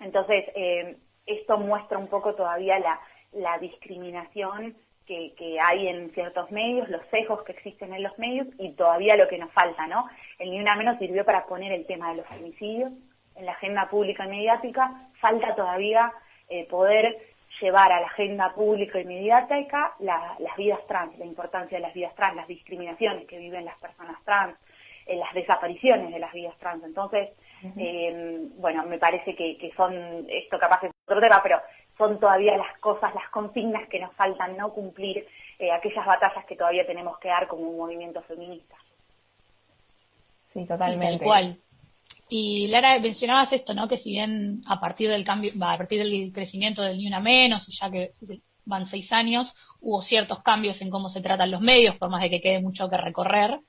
entonces, 0.00 0.44
eh, 0.56 0.96
esto 1.26 1.58
muestra 1.58 1.98
un 1.98 2.08
poco 2.08 2.34
todavía 2.34 2.78
la, 2.78 3.00
la 3.32 3.58
discriminación 3.58 4.76
que, 5.06 5.34
que, 5.36 5.60
hay 5.60 5.88
en 5.88 6.10
ciertos 6.12 6.50
medios, 6.50 6.88
los 6.88 7.02
sesgos 7.10 7.42
que 7.42 7.52
existen 7.52 7.92
en 7.92 8.02
los 8.02 8.18
medios 8.18 8.46
y 8.58 8.72
todavía 8.72 9.16
lo 9.16 9.28
que 9.28 9.38
nos 9.38 9.52
falta, 9.52 9.86
¿no? 9.86 10.08
El 10.38 10.50
Ni 10.50 10.60
Una 10.60 10.76
Menos 10.76 10.98
sirvió 10.98 11.24
para 11.24 11.44
poner 11.44 11.72
el 11.72 11.86
tema 11.86 12.10
de 12.10 12.16
los 12.16 12.26
femicidios 12.26 12.90
en 13.36 13.46
la 13.46 13.52
agenda 13.52 13.88
pública 13.90 14.24
y 14.24 14.30
mediática, 14.30 15.08
falta 15.20 15.54
todavía 15.54 16.12
eh, 16.48 16.66
poder 16.68 17.18
llevar 17.60 17.92
a 17.92 18.00
la 18.00 18.06
agenda 18.06 18.52
pública 18.54 19.00
y 19.00 19.04
mediática 19.04 19.94
las 20.00 20.56
vidas 20.56 20.80
trans, 20.86 21.16
la 21.18 21.24
importancia 21.24 21.78
de 21.78 21.82
las 21.82 21.94
vidas 21.94 22.14
trans, 22.14 22.36
las 22.36 22.48
discriminaciones 22.48 23.26
que 23.26 23.38
viven 23.38 23.64
las 23.64 23.78
personas 23.78 24.22
trans, 24.24 24.56
eh, 25.06 25.16
las 25.16 25.32
desapariciones 25.34 26.12
de 26.12 26.18
las 26.18 26.32
vidas 26.32 26.56
trans. 26.58 26.82
Entonces, 26.84 27.30
eh, 27.78 28.48
bueno, 28.56 28.84
me 28.84 28.98
parece 28.98 29.34
que, 29.34 29.72
son, 29.76 30.26
esto 30.28 30.58
capaz 30.58 30.84
es 30.84 30.93
otro 31.06 31.20
tema, 31.20 31.40
pero 31.42 31.60
son 31.96 32.18
todavía 32.18 32.56
las 32.56 32.78
cosas, 32.78 33.14
las 33.14 33.28
consignas 33.30 33.88
que 33.88 34.00
nos 34.00 34.12
faltan 34.14 34.56
no 34.56 34.72
cumplir, 34.72 35.26
eh, 35.58 35.70
aquellas 35.70 36.04
batallas 36.04 36.44
que 36.46 36.56
todavía 36.56 36.86
tenemos 36.86 37.18
que 37.18 37.28
dar 37.28 37.46
como 37.46 37.68
un 37.68 37.76
movimiento 37.76 38.22
feminista. 38.22 38.76
Sí, 40.52 40.64
totalmente. 40.66 41.18
tal 41.18 41.26
cual. 41.26 41.58
Y 42.28 42.68
Lara, 42.68 42.98
mencionabas 42.98 43.52
esto, 43.52 43.74
¿no? 43.74 43.86
Que 43.86 43.98
si 43.98 44.12
bien 44.12 44.62
a 44.66 44.80
partir 44.80 45.10
del 45.10 45.24
cambio, 45.24 45.52
a 45.60 45.76
partir 45.76 45.98
del 45.98 46.32
crecimiento 46.32 46.82
del 46.82 46.98
Ni 46.98 47.06
Una 47.06 47.20
Menos, 47.20 47.66
ya 47.80 47.90
que 47.90 48.10
van 48.64 48.86
seis 48.86 49.12
años, 49.12 49.54
hubo 49.80 50.02
ciertos 50.02 50.42
cambios 50.42 50.80
en 50.80 50.90
cómo 50.90 51.08
se 51.08 51.20
tratan 51.20 51.50
los 51.50 51.60
medios, 51.60 51.96
por 51.96 52.08
más 52.08 52.22
de 52.22 52.30
que 52.30 52.40
quede 52.40 52.60
mucho 52.60 52.88
que 52.88 52.96
recorrer. 52.96 53.60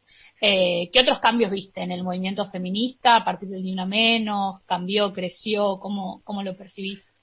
Eh, 0.41 0.89
¿Qué 0.91 0.99
otros 0.99 1.19
cambios 1.19 1.51
viste 1.51 1.81
en 1.81 1.91
el 1.91 2.03
movimiento 2.03 2.45
feminista 2.45 3.17
a 3.17 3.25
partir 3.25 3.49
del 3.49 3.63
Ni 3.63 3.73
Una 3.73 3.85
Menos? 3.85 4.61
¿Cambió, 4.65 5.11
creció? 5.13 5.79
¿Cómo, 5.79 6.21
cómo 6.23 6.41
lo 6.43 6.55
percibís? 6.55 7.14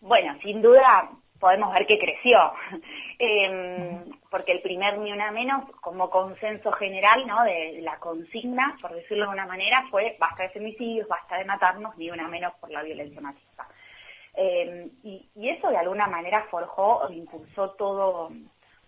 Bueno, 0.00 0.36
sin 0.42 0.62
duda, 0.62 1.10
podemos 1.40 1.72
ver 1.72 1.86
que 1.86 1.98
creció, 1.98 2.52
em, 3.18 4.04
porque 4.30 4.52
el 4.52 4.60
primer 4.60 4.98
ni 4.98 5.12
una 5.12 5.30
menos, 5.30 5.70
como 5.80 6.10
consenso 6.10 6.72
general, 6.72 7.26
¿no? 7.26 7.42
De 7.44 7.80
la 7.82 7.98
consigna, 7.98 8.76
por 8.80 8.94
decirlo 8.94 9.26
de 9.26 9.32
una 9.32 9.46
manera, 9.46 9.84
fue 9.90 10.16
basta 10.18 10.44
de 10.44 10.50
femicidios, 10.50 11.08
basta 11.08 11.36
de 11.36 11.44
matarnos, 11.44 11.96
ni 11.96 12.10
una 12.10 12.28
menos 12.28 12.54
por 12.60 12.70
la 12.70 12.82
violencia 12.82 13.20
machista. 13.20 13.66
Em, 14.34 14.90
y, 15.02 15.28
y, 15.34 15.48
eso 15.48 15.68
de 15.68 15.78
alguna 15.78 16.06
manera 16.06 16.46
forjó 16.50 16.98
o 16.98 17.10
impulsó 17.10 17.70
todo 17.70 18.30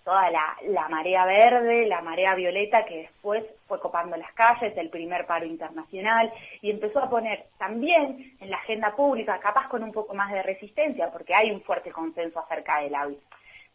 toda 0.04 0.30
la, 0.30 0.56
la, 0.68 0.88
marea 0.88 1.24
verde, 1.24 1.86
la 1.86 2.00
marea 2.00 2.34
violeta 2.34 2.84
que 2.84 3.02
después 3.02 3.44
fue 3.66 3.80
copando 3.80 4.16
las 4.16 4.32
calles, 4.32 4.76
el 4.76 4.88
primer 4.88 5.26
paro 5.26 5.46
internacional, 5.46 6.32
y 6.62 6.70
empezó 6.70 7.00
a 7.00 7.10
poner 7.10 7.46
también 7.58 8.36
en 8.40 8.50
la 8.50 8.56
agenda 8.56 8.96
pública, 8.96 9.38
capaz 9.40 9.68
con 9.68 9.82
un 9.82 9.92
poco 9.92 10.14
más 10.14 10.32
de 10.32 10.42
resistencia, 10.42 11.10
porque 11.10 11.34
hay 11.34 11.50
un 11.50 11.62
fuerte 11.62 11.92
consenso 11.92 12.40
acerca 12.40 12.80
de 12.80 12.90
la, 12.90 13.08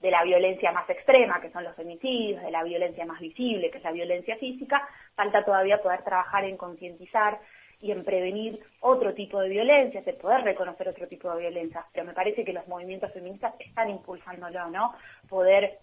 de 0.02 0.12
la 0.12 0.24
violencia 0.24 0.72
más 0.72 0.90
extrema, 0.90 1.40
que 1.40 1.52
son 1.52 1.64
los 1.64 1.76
femicidios, 1.76 2.42
de 2.42 2.52
la 2.52 2.64
violencia 2.64 3.06
más 3.06 3.20
visible, 3.20 3.70
que 3.70 3.78
es 3.78 3.84
la 3.84 3.92
violencia 3.92 4.36
física, 4.38 4.88
falta 5.16 5.46
todavía 5.46 5.82
poder 5.82 6.04
trabajar 6.04 6.44
en 6.46 6.58
concientizar 6.58 7.40
y 7.82 7.92
en 7.92 8.04
prevenir 8.04 8.60
otro 8.80 9.14
tipo 9.14 9.40
de 9.40 9.50
violencia, 9.50 10.02
de 10.02 10.14
poder 10.14 10.42
reconocer 10.42 10.90
otro 10.90 11.08
tipo 11.08 11.32
de 11.32 11.42
violencia, 11.42 11.86
pero 11.94 12.06
me 12.06 12.14
parece 12.14 12.44
que 12.44 12.54
los 12.54 12.68
movimientos 12.68 13.12
feministas 13.14 13.54
están 13.60 13.90
impulsándolo, 13.90 14.70
¿no? 14.70 14.96
Poder 15.30 15.80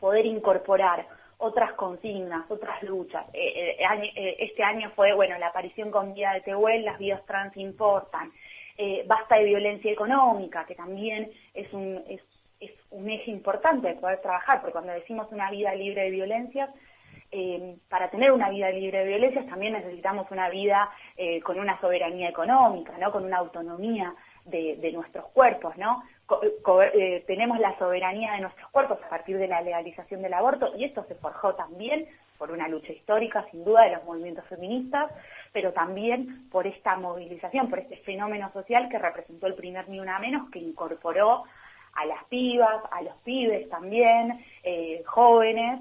poder 0.00 0.26
incorporar 0.26 1.06
otras 1.40 1.72
consignas, 1.72 2.50
otras 2.50 2.82
luchas. 2.82 3.26
Eh, 3.32 3.76
eh, 3.78 4.12
eh, 4.14 4.36
este 4.40 4.62
año 4.62 4.90
fue, 4.94 5.12
bueno, 5.14 5.38
la 5.38 5.48
aparición 5.48 5.90
con 5.90 6.14
vida 6.14 6.34
de 6.34 6.42
Tehuel, 6.42 6.84
las 6.84 6.98
vidas 6.98 7.24
trans 7.26 7.56
importan. 7.56 8.32
basta 9.06 9.36
de 9.36 9.44
violencia 9.44 9.92
económica, 9.92 10.64
que 10.64 10.74
también 10.74 11.30
es 11.52 11.70
un, 11.72 12.02
es, 12.08 12.22
es 12.60 12.72
un 12.90 13.10
eje 13.10 13.30
importante 13.30 13.88
de 13.88 13.94
poder 13.94 14.20
trabajar, 14.22 14.60
porque 14.60 14.72
cuando 14.72 14.92
decimos 14.92 15.28
una 15.32 15.50
vida 15.50 15.74
libre 15.74 16.02
de 16.04 16.10
violencias, 16.10 16.70
para 17.88 18.10
tener 18.10 18.32
una 18.32 18.48
vida 18.50 18.70
libre 18.70 19.00
de 19.00 19.04
violencias 19.04 19.46
también 19.46 19.74
necesitamos 19.74 20.30
una 20.30 20.48
vida 20.48 20.90
con 21.44 21.60
una 21.60 21.78
soberanía 21.80 22.28
económica, 22.30 22.96
¿no? 22.98 23.12
Con 23.12 23.24
una 23.24 23.36
autonomía 23.36 24.14
de, 24.46 24.76
de 24.76 24.92
nuestros 24.92 25.26
cuerpos, 25.26 25.76
¿no? 25.76 26.02
Eh, 26.94 27.24
tenemos 27.26 27.58
la 27.58 27.76
soberanía 27.78 28.32
de 28.32 28.40
nuestros 28.40 28.70
cuerpos 28.70 28.98
a 29.04 29.08
partir 29.08 29.38
de 29.38 29.48
la 29.48 29.62
legalización 29.62 30.22
del 30.22 30.34
aborto 30.34 30.72
y 30.76 30.84
esto 30.84 31.04
se 31.08 31.16
forjó 31.16 31.54
también 31.54 32.06
por 32.38 32.50
una 32.50 32.68
lucha 32.68 32.92
histórica, 32.92 33.46
sin 33.50 33.64
duda, 33.64 33.82
de 33.82 33.96
los 33.96 34.04
movimientos 34.04 34.46
feministas, 34.46 35.10
pero 35.52 35.72
también 35.72 36.48
por 36.50 36.66
esta 36.66 36.96
movilización, 36.96 37.68
por 37.68 37.80
este 37.80 37.96
fenómeno 37.98 38.50
social 38.52 38.88
que 38.88 38.98
representó 38.98 39.46
el 39.46 39.54
primer 39.54 39.88
Ni 39.88 40.00
Una 40.00 40.18
Menos, 40.18 40.50
que 40.50 40.58
incorporó 40.58 41.44
a 41.94 42.06
las 42.06 42.24
pibas, 42.24 42.82
a 42.90 43.02
los 43.02 43.14
pibes 43.24 43.68
también, 43.68 44.44
eh, 44.62 45.02
jóvenes, 45.06 45.80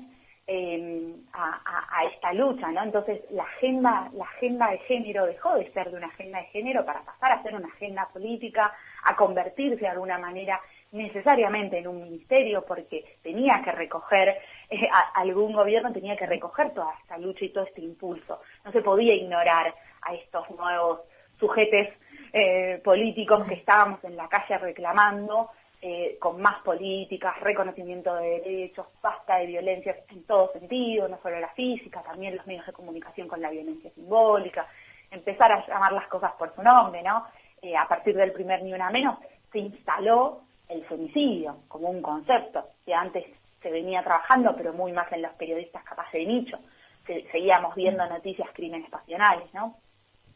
eh, 0.51 1.13
a, 1.33 2.03
esta 2.11 2.33
lucha, 2.33 2.71
¿no? 2.71 2.81
Entonces 2.81 3.21
la 3.29 3.43
agenda, 3.43 4.09
la 4.13 4.23
agenda 4.23 4.71
de 4.71 4.79
género 4.79 5.27
dejó 5.27 5.53
de 5.55 5.71
ser 5.73 5.91
de 5.91 5.97
una 5.97 6.07
agenda 6.07 6.39
de 6.39 6.45
género 6.45 6.83
para 6.83 7.03
pasar 7.03 7.33
a 7.33 7.43
ser 7.43 7.53
una 7.53 7.67
agenda 7.67 8.09
política, 8.11 8.73
a 9.03 9.15
convertirse 9.15 9.81
de 9.81 9.87
alguna 9.87 10.17
manera 10.17 10.59
necesariamente 10.91 11.77
en 11.77 11.87
un 11.87 12.01
ministerio 12.01 12.65
porque 12.65 13.19
tenía 13.21 13.61
que 13.63 13.71
recoger, 13.73 14.37
eh, 14.71 14.89
algún 15.13 15.53
gobierno 15.53 15.93
tenía 15.93 16.17
que 16.17 16.25
recoger 16.25 16.73
toda 16.73 16.95
esta 16.99 17.19
lucha 17.19 17.45
y 17.45 17.49
todo 17.49 17.65
este 17.65 17.81
impulso. 17.81 18.41
No 18.65 18.71
se 18.71 18.81
podía 18.81 19.13
ignorar 19.13 19.75
a 20.01 20.15
estos 20.15 20.49
nuevos 20.49 21.01
sujetes 21.39 21.89
eh, 22.33 22.81
políticos 22.83 23.47
que 23.47 23.53
estábamos 23.53 24.03
en 24.03 24.15
la 24.15 24.27
calle 24.27 24.57
reclamando 24.57 25.51
eh, 25.81 26.17
con 26.19 26.41
más 26.41 26.61
políticas, 26.63 27.39
reconocimiento 27.39 28.13
de 28.15 28.41
derechos, 28.41 28.87
basta 29.01 29.37
de 29.37 29.45
violencias 29.45 29.97
en 30.09 30.23
todo 30.23 30.51
sentido, 30.51 31.07
no 31.07 31.17
solo 31.21 31.39
la 31.39 31.49
física, 31.49 32.01
también 32.01 32.35
los 32.35 32.45
medios 32.45 32.65
de 32.65 32.73
comunicación 32.73 33.29
con 33.29 33.41
la 33.41 33.49
violencia 33.49 33.89
simbólica, 33.91 34.67
empezar 35.09 35.51
a 35.51 35.65
llamar 35.65 35.93
las 35.93 36.07
cosas 36.07 36.33
por 36.33 36.53
su 36.53 36.61
nombre, 36.61 37.01
¿no? 37.01 37.25
Eh, 37.61 37.77
a 37.77 37.87
partir 37.87 38.15
del 38.15 38.33
primer 38.33 38.61
Ni 38.61 38.73
Una 38.73 38.89
Menos 38.89 39.19
se 39.53 39.59
instaló 39.59 40.41
el 40.67 40.83
femicidio 40.85 41.59
como 41.69 41.89
un 41.89 42.01
concepto 42.01 42.67
que 42.85 42.93
antes 42.93 43.25
se 43.61 43.71
venía 43.71 44.03
trabajando, 44.03 44.55
pero 44.57 44.73
muy 44.73 44.91
más 44.91 45.09
en 45.13 45.21
los 45.21 45.31
periodistas 45.33 45.83
capaz 45.85 46.11
de 46.11 46.25
nicho, 46.25 46.59
que 47.05 47.25
seguíamos 47.31 47.73
viendo 47.75 48.05
noticias 48.05 48.49
crímenes 48.53 48.89
pasionales, 48.89 49.53
¿no? 49.53 49.77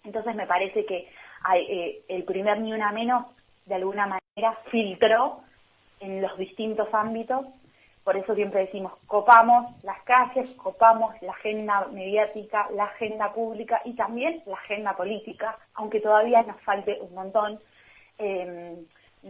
Entonces 0.05 0.35
me 0.35 0.47
parece 0.47 0.85
que 0.85 1.09
hay, 1.43 1.62
eh, 1.63 2.01
el 2.07 2.23
primer 2.23 2.59
Ni 2.59 2.71
Una 2.71 2.93
Menos 2.93 3.25
de 3.65 3.75
alguna 3.75 4.07
manera 4.07 4.23
filtró 4.72 5.42
en 6.00 6.22
los 6.22 6.38
distintos 6.38 6.88
ámbitos. 6.94 7.46
Por 8.04 8.18
eso 8.18 8.36
siempre 8.36 8.62
decimos, 8.62 8.94
copamos 9.08 9.82
las 9.84 10.02
calles, 10.04 10.50
copamos 10.58 11.13
la 11.22 11.32
agenda 11.32 11.88
mediática, 11.94 12.68
la 12.75 12.86
agenda 12.86 13.32
pública 13.32 13.82
y 13.86 13.94
también 13.94 14.44
la 14.46 14.56
agenda 14.56 14.94
política, 14.94 15.58
aunque 15.75 16.02
todavía 16.02 16.44
nos 16.44 16.60
falte 16.62 17.00
un 17.02 17.13
montón. 17.13 17.60
Eh, 18.18 18.84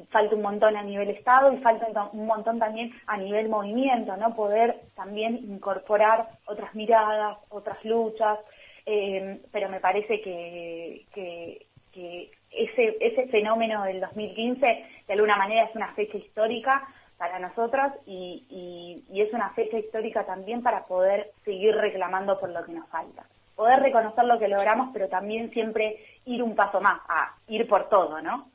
falta 0.10 0.36
un 0.36 0.42
montón 0.42 0.76
a 0.76 0.82
nivel 0.82 1.10
Estado 1.10 1.54
y 1.54 1.58
falta 1.58 2.10
un 2.14 2.26
montón 2.26 2.58
también 2.58 2.92
a 3.06 3.16
nivel 3.16 3.48
movimiento, 3.48 4.18
¿no? 4.18 4.36
Poder 4.36 4.82
también 4.96 5.36
incorporar 5.36 6.30
otras 6.48 6.74
miradas, 6.74 7.38
otras 7.50 7.84
luchas, 7.86 8.40
eh, 8.88 9.40
pero 9.52 9.70
me 9.70 9.80
parece 9.80 10.20
que, 10.20 11.06
que, 11.14 11.68
que 11.92 12.32
ese, 12.56 12.98
ese 13.00 13.28
fenómeno 13.28 13.84
del 13.84 14.00
2015 14.00 14.86
de 15.08 15.14
alguna 15.14 15.36
manera 15.36 15.66
es 15.66 15.76
una 15.76 15.94
fecha 15.94 16.18
histórica 16.18 16.88
para 17.18 17.40
nosotros 17.40 17.94
y, 18.06 19.04
y, 19.10 19.22
es 19.22 19.32
una 19.34 19.52
fecha 19.52 19.78
histórica 19.78 20.26
también 20.26 20.62
para 20.62 20.84
poder 20.84 21.32
seguir 21.46 21.76
reclamando 21.76 22.40
por 22.40 22.50
lo 22.50 22.66
que 22.66 22.74
nos 22.74 22.90
falta. 22.90 23.24
Poder 23.56 23.80
reconocer 23.80 24.26
lo 24.26 24.40
que 24.40 24.48
logramos, 24.48 24.90
pero 24.92 25.08
también 25.08 25.52
siempre 25.52 25.98
ir 26.26 26.44
un 26.44 26.56
paso 26.56 26.82
más, 26.82 27.00
a 27.08 27.34
ir 27.48 27.68
por 27.68 27.88
todo, 27.88 28.22
¿no? 28.22 28.48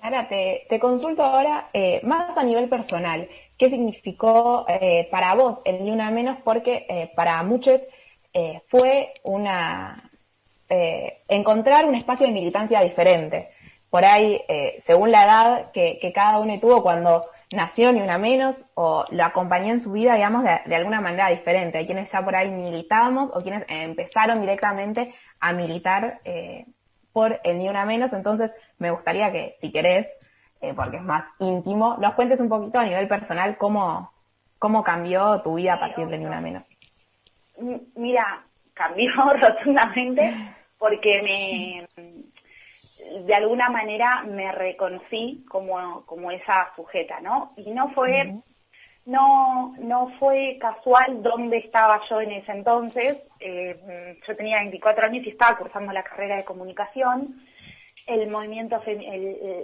Ana, 0.00 0.26
te, 0.28 0.66
te 0.68 0.80
consulto 0.80 1.22
ahora 1.22 1.68
eh, 1.72 2.00
más 2.02 2.36
a 2.36 2.42
nivel 2.42 2.68
personal. 2.68 3.28
¿Qué 3.58 3.70
significó 3.70 4.64
eh, 4.68 5.06
para 5.10 5.34
vos 5.34 5.60
el 5.64 5.84
Ni 5.84 5.90
Una 5.90 6.10
Menos? 6.10 6.38
Porque 6.42 6.86
eh, 6.88 7.10
para 7.14 7.42
muchos 7.42 7.80
fue 8.70 9.12
una, 9.24 10.10
eh, 10.74 11.18
encontrar 11.28 11.84
un 11.84 11.94
espacio 11.94 12.26
de 12.26 12.32
militancia 12.32 12.80
diferente. 12.80 13.50
Por 13.90 14.06
ahí, 14.06 14.40
eh, 14.48 14.82
según 14.86 15.12
la 15.12 15.24
edad 15.24 15.70
que, 15.70 16.10
cada 16.14 16.38
uno 16.38 16.58
tuvo 16.60 16.82
cuando 16.82 17.26
nació 17.52 17.92
ni 17.92 18.00
una 18.00 18.16
menos, 18.16 18.56
o 18.72 19.04
lo 19.10 19.22
acompañó 19.22 19.74
en 19.74 19.80
su 19.80 19.92
vida, 19.92 20.14
digamos, 20.14 20.44
de, 20.44 20.74
alguna 20.74 21.02
manera 21.02 21.28
diferente. 21.28 21.76
Hay 21.76 21.84
quienes 21.84 22.10
ya 22.10 22.24
por 22.24 22.34
ahí 22.34 22.50
militábamos 22.50 23.30
o 23.34 23.42
quienes 23.42 23.66
empezaron 23.68 24.40
directamente 24.40 25.14
a 25.40 25.52
militar 25.52 26.20
eh, 26.24 26.64
por 27.12 27.38
el 27.44 27.58
ni 27.58 27.68
una 27.68 27.84
menos. 27.84 28.10
Entonces, 28.14 28.50
me 28.78 28.90
gustaría 28.90 29.30
que, 29.30 29.56
si 29.60 29.70
querés, 29.70 30.06
porque 30.74 30.96
es 30.96 31.02
más 31.02 31.24
íntimo, 31.38 31.98
nos 31.98 32.14
cuentes 32.14 32.40
un 32.40 32.48
poquito 32.48 32.78
a 32.78 32.84
nivel 32.84 33.08
personal 33.08 33.58
cómo, 33.58 34.10
cómo 34.58 34.82
cambió 34.82 35.42
tu 35.42 35.56
vida 35.56 35.74
a 35.74 35.80
partir 35.80 36.06
de 36.06 36.16
ni 36.16 36.24
una 36.24 36.40
menos. 36.40 36.62
Mira, 37.94 38.46
cambió 38.72 39.12
rotundamente 39.34 40.32
porque 40.82 41.22
me 41.22 41.86
de 43.24 43.34
alguna 43.34 43.68
manera 43.68 44.24
me 44.24 44.50
reconocí 44.50 45.44
como, 45.48 46.04
como 46.06 46.32
esa 46.32 46.72
sujeta, 46.74 47.20
¿no? 47.20 47.52
Y 47.56 47.70
no 47.70 47.90
fue, 47.90 48.34
no, 49.06 49.76
no 49.78 50.12
fue 50.18 50.58
casual 50.60 51.22
dónde 51.22 51.58
estaba 51.58 52.00
yo 52.10 52.20
en 52.20 52.32
ese 52.32 52.50
entonces. 52.50 53.16
Eh, 53.38 54.18
yo 54.26 54.36
tenía 54.36 54.58
24 54.58 55.06
años 55.06 55.24
y 55.24 55.30
estaba 55.30 55.56
cursando 55.56 55.92
la 55.92 56.02
carrera 56.02 56.36
de 56.36 56.44
comunicación. 56.44 57.40
El 58.08 58.28
movimiento, 58.28 58.82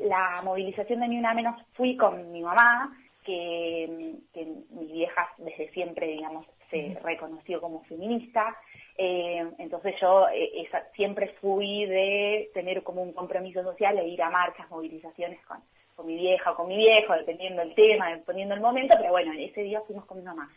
la 0.05 0.41
movilización 0.45 1.01
de 1.01 1.09
Ni 1.09 1.19
Una 1.19 1.35
Menos 1.35 1.61
fui 1.73 1.97
con 1.97 2.31
mi 2.31 2.43
mamá, 2.43 2.97
que, 3.25 4.15
que 4.33 4.47
mi 4.71 4.87
vieja 4.87 5.29
desde 5.39 5.69
siempre, 5.73 6.07
digamos, 6.07 6.47
se 6.71 6.97
reconoció 7.03 7.61
como 7.61 7.83
feminista. 7.87 8.57
Eh, 9.01 9.47
entonces 9.59 9.95
yo 10.01 10.27
eh, 10.29 10.69
siempre 10.97 11.29
fui 11.41 11.87
de 11.87 12.51
tener 12.53 12.83
como 12.83 13.01
un 13.01 13.13
compromiso 13.13 13.63
social 13.63 13.97
e 13.97 14.09
ir 14.09 14.21
a 14.21 14.29
marchas, 14.29 14.69
movilizaciones 14.71 15.39
con, 15.47 15.63
mi 16.05 16.17
vieja 16.17 16.51
o 16.51 16.57
con 16.57 16.67
mi 16.67 16.77
viejo, 16.77 17.13
dependiendo 17.15 17.63
el 17.63 17.75
tema, 17.75 18.11
dependiendo 18.11 18.55
el 18.55 18.61
momento, 18.61 18.97
pero 18.99 19.11
bueno, 19.11 19.33
ese 19.39 19.63
día 19.63 19.81
fuimos 19.83 20.05
con 20.05 20.19
mi 20.19 20.25
mamá. 20.25 20.51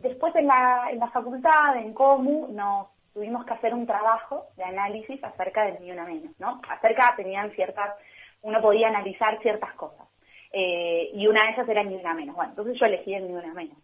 Después 0.00 0.34
en 0.34 0.48
la, 0.48 0.88
en 0.90 0.98
la 0.98 1.08
facultad, 1.10 1.76
en 1.76 1.94
COMU, 1.94 2.48
nos 2.48 2.88
tuvimos 3.12 3.44
que 3.46 3.54
hacer 3.54 3.72
un 3.72 3.86
trabajo 3.86 4.46
de 4.56 4.64
análisis 4.64 5.22
acerca 5.22 5.64
del 5.64 5.80
ni 5.80 5.92
una 5.92 6.04
menos, 6.04 6.32
¿no? 6.40 6.60
Acerca, 6.68 7.14
tenían 7.16 7.52
ciertas, 7.52 7.94
uno 8.42 8.60
podía 8.60 8.88
analizar 8.88 9.40
ciertas 9.40 9.72
cosas. 9.74 10.06
Eh, 10.52 11.10
y 11.14 11.26
una 11.26 11.44
de 11.44 11.50
esas 11.50 11.68
era 11.68 11.82
ni 11.84 11.94
una 11.94 12.14
menos. 12.14 12.34
Bueno, 12.34 12.50
entonces 12.50 12.78
yo 12.78 12.86
elegí 12.86 13.14
el 13.14 13.28
ni 13.28 13.34
una 13.34 13.54
menos. 13.54 13.76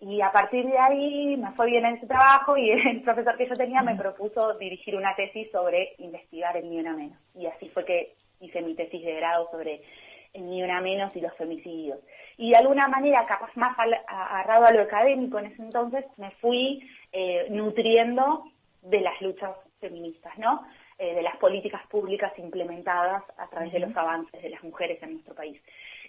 Y 0.00 0.22
a 0.22 0.32
partir 0.32 0.66
de 0.66 0.78
ahí 0.78 1.36
me 1.36 1.52
fue 1.52 1.66
bien 1.66 1.84
en 1.84 1.96
ese 1.96 2.06
trabajo 2.06 2.56
y 2.56 2.70
el 2.88 3.02
profesor 3.02 3.36
que 3.36 3.48
yo 3.48 3.54
tenía 3.54 3.82
me 3.82 3.96
propuso 3.96 4.54
dirigir 4.54 4.96
una 4.96 5.14
tesis 5.14 5.50
sobre 5.50 5.94
investigar 5.98 6.56
el 6.56 6.70
ni 6.70 6.80
una 6.80 6.94
menos. 6.94 7.18
Y 7.34 7.46
así 7.46 7.68
fue 7.68 7.84
que 7.84 8.14
hice 8.40 8.62
mi 8.62 8.74
tesis 8.74 9.04
de 9.04 9.14
grado 9.14 9.48
sobre 9.50 9.82
Ni 10.34 10.62
Una 10.62 10.80
Menos 10.80 11.14
y 11.14 11.20
los 11.20 11.34
femicidios. 11.36 11.98
Y 12.38 12.50
de 12.50 12.56
alguna 12.56 12.88
manera, 12.88 13.26
capaz 13.26 13.54
más 13.56 13.76
agarrado 13.78 14.66
a 14.66 14.72
lo 14.72 14.82
académico 14.82 15.38
en 15.38 15.46
ese 15.46 15.62
entonces, 15.62 16.04
me 16.16 16.30
fui 16.40 16.82
eh, 17.12 17.46
nutriendo 17.50 18.44
de 18.82 19.00
las 19.00 19.20
luchas 19.20 19.54
feministas, 19.80 20.36
¿no? 20.38 20.64
Eh, 20.98 21.14
de 21.14 21.22
las 21.22 21.36
políticas 21.38 21.86
públicas 21.86 22.32
implementadas 22.38 23.22
a 23.38 23.48
través 23.48 23.72
de 23.72 23.78
los 23.78 23.96
avances 23.96 24.42
de 24.42 24.50
las 24.50 24.62
mujeres 24.62 25.02
en 25.02 25.14
nuestro 25.14 25.34
país. 25.34 25.60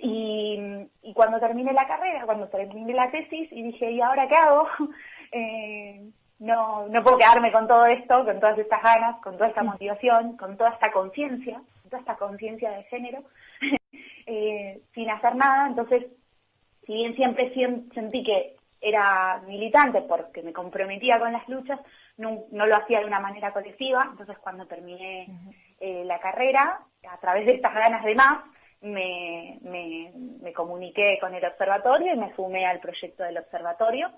Y, 0.03 1.13
cuando 1.13 1.39
terminé 1.39 1.73
la 1.73 1.87
carrera, 1.87 2.25
cuando 2.25 2.47
terminé 2.47 2.93
la 2.93 3.11
tesis, 3.11 3.51
y 3.51 3.63
dije, 3.63 3.91
¿y 3.91 4.01
ahora 4.01 4.27
qué 4.27 4.35
hago? 4.35 4.67
Eh, 5.33 6.11
no, 6.39 6.89
no 6.89 7.03
puedo 7.03 7.17
quedarme 7.17 7.53
con 7.53 7.65
todo 7.65 7.85
esto, 7.85 8.25
con 8.25 8.41
todas 8.41 8.59
estas 8.59 8.83
ganas, 8.83 9.21
con 9.21 9.37
toda 9.37 9.47
esta 9.47 9.63
motivación, 9.63 10.35
con 10.35 10.57
toda 10.57 10.71
esta 10.71 10.91
conciencia, 10.91 11.61
toda 11.91 11.99
esta 11.99 12.15
conciencia 12.15 12.71
de 12.71 12.83
género, 12.83 13.23
eh, 14.25 14.81
sin 14.93 15.09
hacer 15.09 15.35
nada. 15.35 15.67
Entonces, 15.67 16.07
si 16.85 16.93
bien 16.93 17.15
siempre 17.15 17.53
sentí 17.93 18.23
que 18.23 18.55
era 18.81 19.41
militante 19.47 20.01
porque 20.01 20.41
me 20.41 20.51
comprometía 20.51 21.19
con 21.19 21.31
las 21.31 21.47
luchas, 21.47 21.79
no, 22.17 22.43
lo 22.51 22.75
hacía 22.75 22.99
de 22.99 23.05
una 23.05 23.19
manera 23.19 23.53
colectiva. 23.53 24.07
Entonces, 24.09 24.37
cuando 24.39 24.65
terminé 24.65 25.27
eh, 25.79 26.03
la 26.05 26.19
carrera, 26.19 26.79
a 27.09 27.17
través 27.17 27.45
de 27.45 27.53
estas 27.53 27.73
ganas 27.73 28.03
de 28.03 28.15
más, 28.15 28.43
me, 28.81 29.59
me, 29.61 30.53
comuniqué 30.53 31.17
con 31.19 31.33
el 31.33 31.45
observatorio 31.45 32.13
y 32.13 32.17
me 32.17 32.35
sumé 32.35 32.65
al 32.65 32.79
proyecto 32.79 33.23
del 33.23 33.37
observatorio. 33.37 34.11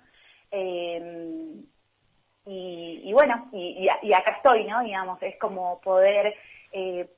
Eh, 0.51 1.63
y, 2.45 3.13
bueno, 3.13 3.49
y, 3.53 3.87
acá 3.87 4.31
estoy, 4.31 4.65
¿no? 4.65 4.81
Digamos, 4.83 5.21
es 5.21 5.37
como 5.37 5.79
poder, 5.81 6.35
eh, 6.71 7.09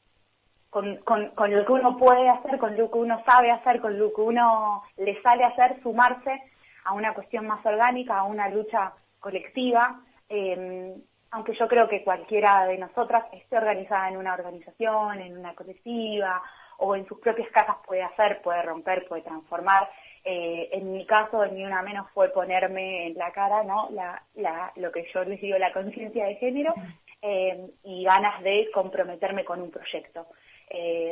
con, 0.69 0.97
con, 0.97 1.29
con, 1.29 1.53
lo 1.53 1.65
que 1.65 1.71
uno 1.71 1.97
puede 1.97 2.29
hacer, 2.29 2.59
con 2.59 2.77
lo 2.77 2.91
que 2.91 2.97
uno 2.97 3.23
sabe 3.25 3.51
hacer, 3.51 3.81
con 3.81 3.97
lo 3.97 4.13
que 4.13 4.21
uno 4.21 4.83
le 4.97 5.19
sale 5.21 5.43
hacer, 5.43 5.81
sumarse 5.81 6.41
a 6.83 6.93
una 6.93 7.13
cuestión 7.13 7.47
más 7.47 7.65
orgánica, 7.65 8.19
a 8.19 8.23
una 8.23 8.49
lucha 8.49 8.93
colectiva, 9.19 10.01
eh, 10.29 10.95
aunque 11.31 11.55
yo 11.55 11.67
creo 11.67 11.87
que 11.89 12.03
cualquiera 12.03 12.65
de 12.65 12.77
nosotras 12.77 13.25
esté 13.33 13.57
organizada 13.57 14.09
en 14.09 14.17
una 14.17 14.33
organización, 14.33 15.19
en 15.19 15.37
una 15.37 15.55
colectiva 15.55 16.41
o 16.77 16.95
en 16.95 17.05
sus 17.07 17.19
propias 17.19 17.49
casas 17.49 17.77
puede 17.85 18.03
hacer, 18.03 18.41
puede 18.41 18.61
romper, 18.61 19.07
puede 19.07 19.21
transformar. 19.21 19.89
Eh, 20.23 20.69
en 20.71 20.91
mi 20.91 21.05
caso, 21.05 21.43
en 21.43 21.55
mi 21.55 21.63
una 21.63 21.81
menos 21.81 22.09
fue 22.11 22.29
ponerme 22.29 23.07
en 23.07 23.15
la 23.15 23.31
cara, 23.31 23.63
¿no? 23.63 23.89
La, 23.91 24.21
la, 24.35 24.71
lo 24.75 24.91
que 24.91 25.07
yo 25.13 25.23
les 25.23 25.39
digo, 25.39 25.57
la 25.57 25.71
conciencia 25.71 26.25
de 26.25 26.35
género 26.35 26.73
eh, 27.21 27.69
y 27.83 28.03
ganas 28.03 28.41
de 28.43 28.69
comprometerme 28.73 29.45
con 29.45 29.61
un 29.61 29.71
proyecto, 29.71 30.27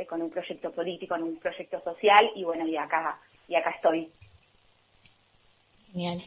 con 0.10 0.22
un 0.22 0.32
proyecto 0.32 0.72
político, 0.72 1.16
con 1.16 1.24
un 1.24 1.38
proyecto 1.38 1.80
social 1.82 2.32
y 2.36 2.44
bueno, 2.44 2.68
y 2.68 2.76
acá, 2.76 3.20
y 3.48 3.56
acá 3.56 3.70
estoy. 3.70 4.12
Genial. 5.92 6.24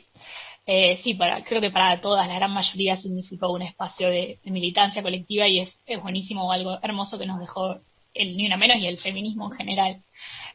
Eh, 0.68 0.98
sí, 1.04 1.14
para, 1.14 1.44
creo 1.44 1.60
que 1.60 1.70
para 1.70 2.00
todas, 2.00 2.26
la 2.26 2.34
gran 2.34 2.52
mayoría 2.52 2.96
significó 2.96 3.52
un 3.52 3.62
espacio 3.62 4.08
de, 4.08 4.40
militancia 4.44 5.00
colectiva 5.00 5.46
y 5.46 5.60
es, 5.60 5.82
es, 5.86 6.02
buenísimo, 6.02 6.50
algo 6.50 6.78
hermoso 6.82 7.18
que 7.18 7.26
nos 7.26 7.38
dejó 7.38 7.78
el 8.18 8.36
Ni 8.36 8.46
Una 8.46 8.56
Menos 8.56 8.76
y 8.78 8.86
el 8.86 8.98
feminismo 8.98 9.46
en 9.46 9.58
general. 9.58 9.96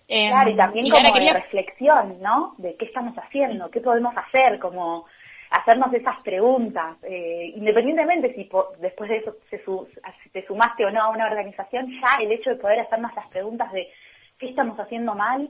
Em, 0.07 0.29
claro, 0.29 0.49
y 0.49 0.55
también 0.55 0.89
como 0.89 1.13
de 1.13 1.33
reflexión, 1.33 2.21
¿no? 2.21 2.55
De 2.57 2.75
qué 2.75 2.85
estamos 2.85 3.15
haciendo, 3.17 3.71
qué 3.71 3.79
podemos 3.79 4.15
hacer, 4.17 4.59
como 4.59 5.05
hacernos 5.51 5.93
esas 5.93 6.21
preguntas, 6.23 6.97
eh, 7.03 7.51
independientemente 7.55 8.33
si 8.33 8.49
después 8.79 9.09
de 9.09 9.17
eso 9.17 9.35
se 9.49 10.29
te 10.29 10.47
sumaste 10.47 10.85
o 10.85 10.91
no 10.91 11.01
a 11.01 11.09
una 11.09 11.27
organización, 11.27 11.91
ya 11.99 12.23
el 12.23 12.31
hecho 12.31 12.51
de 12.51 12.55
poder 12.55 12.79
hacernos 12.79 13.13
las 13.15 13.27
preguntas 13.27 13.71
de 13.73 13.89
qué 14.39 14.49
estamos 14.49 14.79
haciendo 14.79 15.13
mal, 15.13 15.49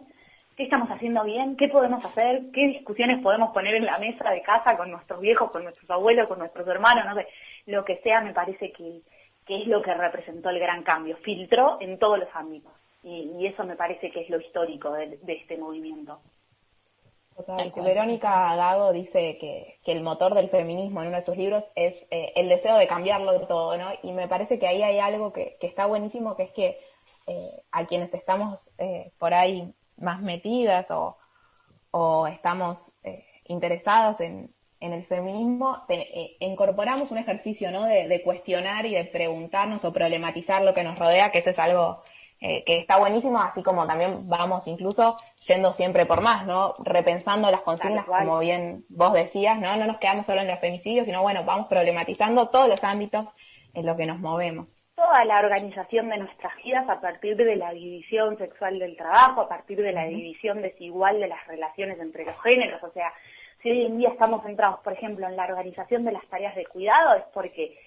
qué 0.57 0.63
estamos 0.63 0.89
haciendo 0.89 1.23
bien, 1.23 1.55
qué 1.55 1.67
podemos 1.67 2.03
hacer, 2.03 2.41
qué 2.51 2.67
discusiones 2.67 3.21
podemos 3.21 3.51
poner 3.53 3.75
en 3.75 3.85
la 3.85 3.99
mesa 3.99 4.31
de 4.31 4.41
casa 4.41 4.75
con 4.75 4.89
nuestros 4.89 5.21
viejos, 5.21 5.51
con 5.51 5.63
nuestros 5.63 5.89
abuelos, 5.89 6.27
con 6.27 6.39
nuestros 6.39 6.67
hermanos, 6.67 7.05
no 7.05 7.15
sé, 7.15 7.27
lo 7.67 7.85
que 7.85 7.97
sea, 7.97 8.21
me 8.21 8.33
parece 8.33 8.71
que, 8.71 9.01
es 9.47 9.67
lo 9.67 9.81
que 9.81 9.93
representó 9.93 10.49
el 10.49 10.59
gran 10.59 10.83
cambio. 10.83 11.17
Filtró 11.17 11.77
en 11.81 11.99
todos 11.99 12.19
los 12.19 12.29
ámbitos 12.33 12.71
y, 13.03 13.45
eso 13.45 13.63
me 13.63 13.75
parece 13.75 14.11
que 14.11 14.21
es 14.21 14.29
lo 14.29 14.39
histórico 14.39 14.91
de, 14.93 15.19
este 15.27 15.57
movimiento. 15.57 16.19
Verónica 17.75 18.55
Gago 18.55 18.91
dice 18.91 19.37
que, 19.39 19.79
el 19.85 20.03
motor 20.03 20.35
del 20.35 20.49
feminismo 20.49 21.01
en 21.01 21.07
uno 21.07 21.17
de 21.17 21.25
sus 21.25 21.37
libros 21.37 21.63
es 21.75 21.95
eh, 22.11 22.33
el 22.35 22.49
deseo 22.49 22.77
de 22.77 22.87
cambiarlo 22.87 23.47
todo, 23.47 23.77
¿no? 23.77 23.89
Y 24.03 24.11
me 24.11 24.27
parece 24.27 24.59
que 24.59 24.67
ahí 24.67 24.83
hay 24.83 24.99
algo 24.99 25.33
que, 25.33 25.57
está 25.61 25.85
buenísimo, 25.85 26.35
que 26.35 26.43
es 26.43 26.51
que 26.51 26.79
eh, 27.27 27.63
a 27.71 27.85
quienes 27.85 28.13
estamos 28.13 28.59
eh, 28.77 29.11
por 29.17 29.33
ahí 29.33 29.73
más 29.97 30.21
metidas 30.21 30.89
o, 30.91 31.17
o 31.91 32.27
estamos 32.27 32.79
eh, 33.03 33.25
interesadas 33.45 34.19
en, 34.21 34.53
en, 34.81 34.93
el 34.93 35.05
feminismo, 35.05 35.83
eh, 35.89 36.35
incorporamos 36.39 37.11
un 37.11 37.17
ejercicio 37.17 37.71
¿no? 37.71 37.85
De, 37.85 38.21
cuestionar 38.23 38.85
y 38.85 38.95
de 38.95 39.05
preguntarnos 39.05 39.85
o 39.85 39.93
problematizar 39.93 40.61
lo 40.63 40.73
que 40.73 40.83
nos 40.83 40.99
rodea, 40.99 41.31
que 41.31 41.39
eso 41.39 41.51
es 41.51 41.59
algo 41.59 42.03
eh, 42.41 42.63
que 42.65 42.79
está 42.79 42.97
buenísimo, 42.97 43.39
así 43.39 43.63
como 43.63 43.87
también 43.87 44.27
vamos 44.27 44.67
incluso 44.67 45.17
yendo 45.47 45.73
siempre 45.73 46.05
por 46.05 46.21
más, 46.21 46.45
¿no? 46.45 46.73
Repensando 46.79 47.49
las 47.51 47.61
consignas, 47.61 48.05
como 48.05 48.39
bien 48.39 48.83
vos 48.89 49.13
decías, 49.13 49.59
¿no? 49.59 49.75
No 49.77 49.85
nos 49.85 49.99
quedamos 49.99 50.25
solo 50.25 50.41
en 50.41 50.47
los 50.47 50.59
femicidios, 50.59 51.05
sino 51.05 51.21
bueno, 51.21 51.43
vamos 51.45 51.67
problematizando 51.67 52.49
todos 52.49 52.67
los 52.67 52.83
ámbitos 52.83 53.27
en 53.73 53.85
los 53.85 53.95
que 53.95 54.05
nos 54.05 54.19
movemos 54.19 54.75
toda 55.01 55.25
la 55.25 55.39
organización 55.39 56.09
de 56.09 56.17
nuestras 56.17 56.55
vidas 56.63 56.87
a 56.87 57.01
partir 57.01 57.35
de 57.35 57.55
la 57.55 57.71
división 57.71 58.37
sexual 58.37 58.77
del 58.77 58.95
trabajo, 58.95 59.41
a 59.41 59.49
partir 59.49 59.81
de 59.81 59.91
la 59.91 60.05
división 60.05 60.61
desigual 60.61 61.19
de 61.19 61.27
las 61.27 61.45
relaciones 61.47 61.99
entre 61.99 62.23
los 62.23 62.39
géneros. 62.43 62.83
O 62.83 62.91
sea, 62.91 63.11
si 63.61 63.69
hoy 63.71 63.85
en 63.85 63.97
día 63.97 64.09
estamos 64.09 64.43
centrados, 64.43 64.79
por 64.81 64.93
ejemplo, 64.93 65.27
en 65.27 65.35
la 65.35 65.45
organización 65.45 66.03
de 66.05 66.11
las 66.11 66.25
tareas 66.27 66.55
de 66.55 66.65
cuidado, 66.65 67.15
es 67.15 67.23
porque 67.33 67.77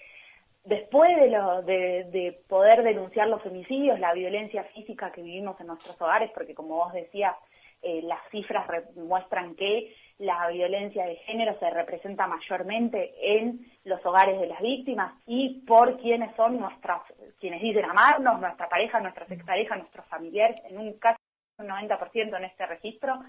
después 0.63 1.15
de, 1.15 1.29
lo, 1.29 1.61
de, 1.61 2.39
poder 2.47 2.83
denunciar 2.83 3.27
los 3.27 3.41
femicidios, 3.41 3.99
la 3.99 4.13
violencia 4.13 4.63
física 4.75 5.11
que 5.11 5.21
vivimos 5.21 5.59
en 5.59 5.67
nuestros 5.67 5.99
hogares, 6.01 6.31
porque 6.33 6.55
como 6.55 6.75
vos 6.75 6.93
decías, 6.93 7.35
eh, 7.81 8.01
las 8.03 8.19
cifras 8.31 8.65
muestran 8.95 9.55
que 9.55 9.95
la 10.17 10.47
violencia 10.47 11.05
de 11.05 11.17
género 11.17 11.59
se 11.59 11.69
representa 11.69 12.25
mayormente 12.25 13.13
en 13.21 13.71
los 13.83 14.03
hogares 14.05 14.39
de 14.39 14.47
las 14.47 14.61
víctimas 14.61 15.13
y 15.27 15.61
por 15.67 15.99
quienes 15.99 16.35
son 16.35 16.57
nuestras, 16.59 17.01
quienes 17.39 17.61
dicen 17.61 17.85
amarnos, 17.85 18.39
nuestra 18.39 18.69
pareja, 18.69 18.99
nuestras 19.01 19.29
exparejas, 19.29 19.77
nuestros 19.77 20.05
familiares, 20.07 20.59
en 20.69 20.79
un 20.79 20.93
caso 20.93 21.19
un 21.57 21.67
90% 21.67 22.37
en 22.37 22.43
este 22.45 22.65
registro, 22.65 23.19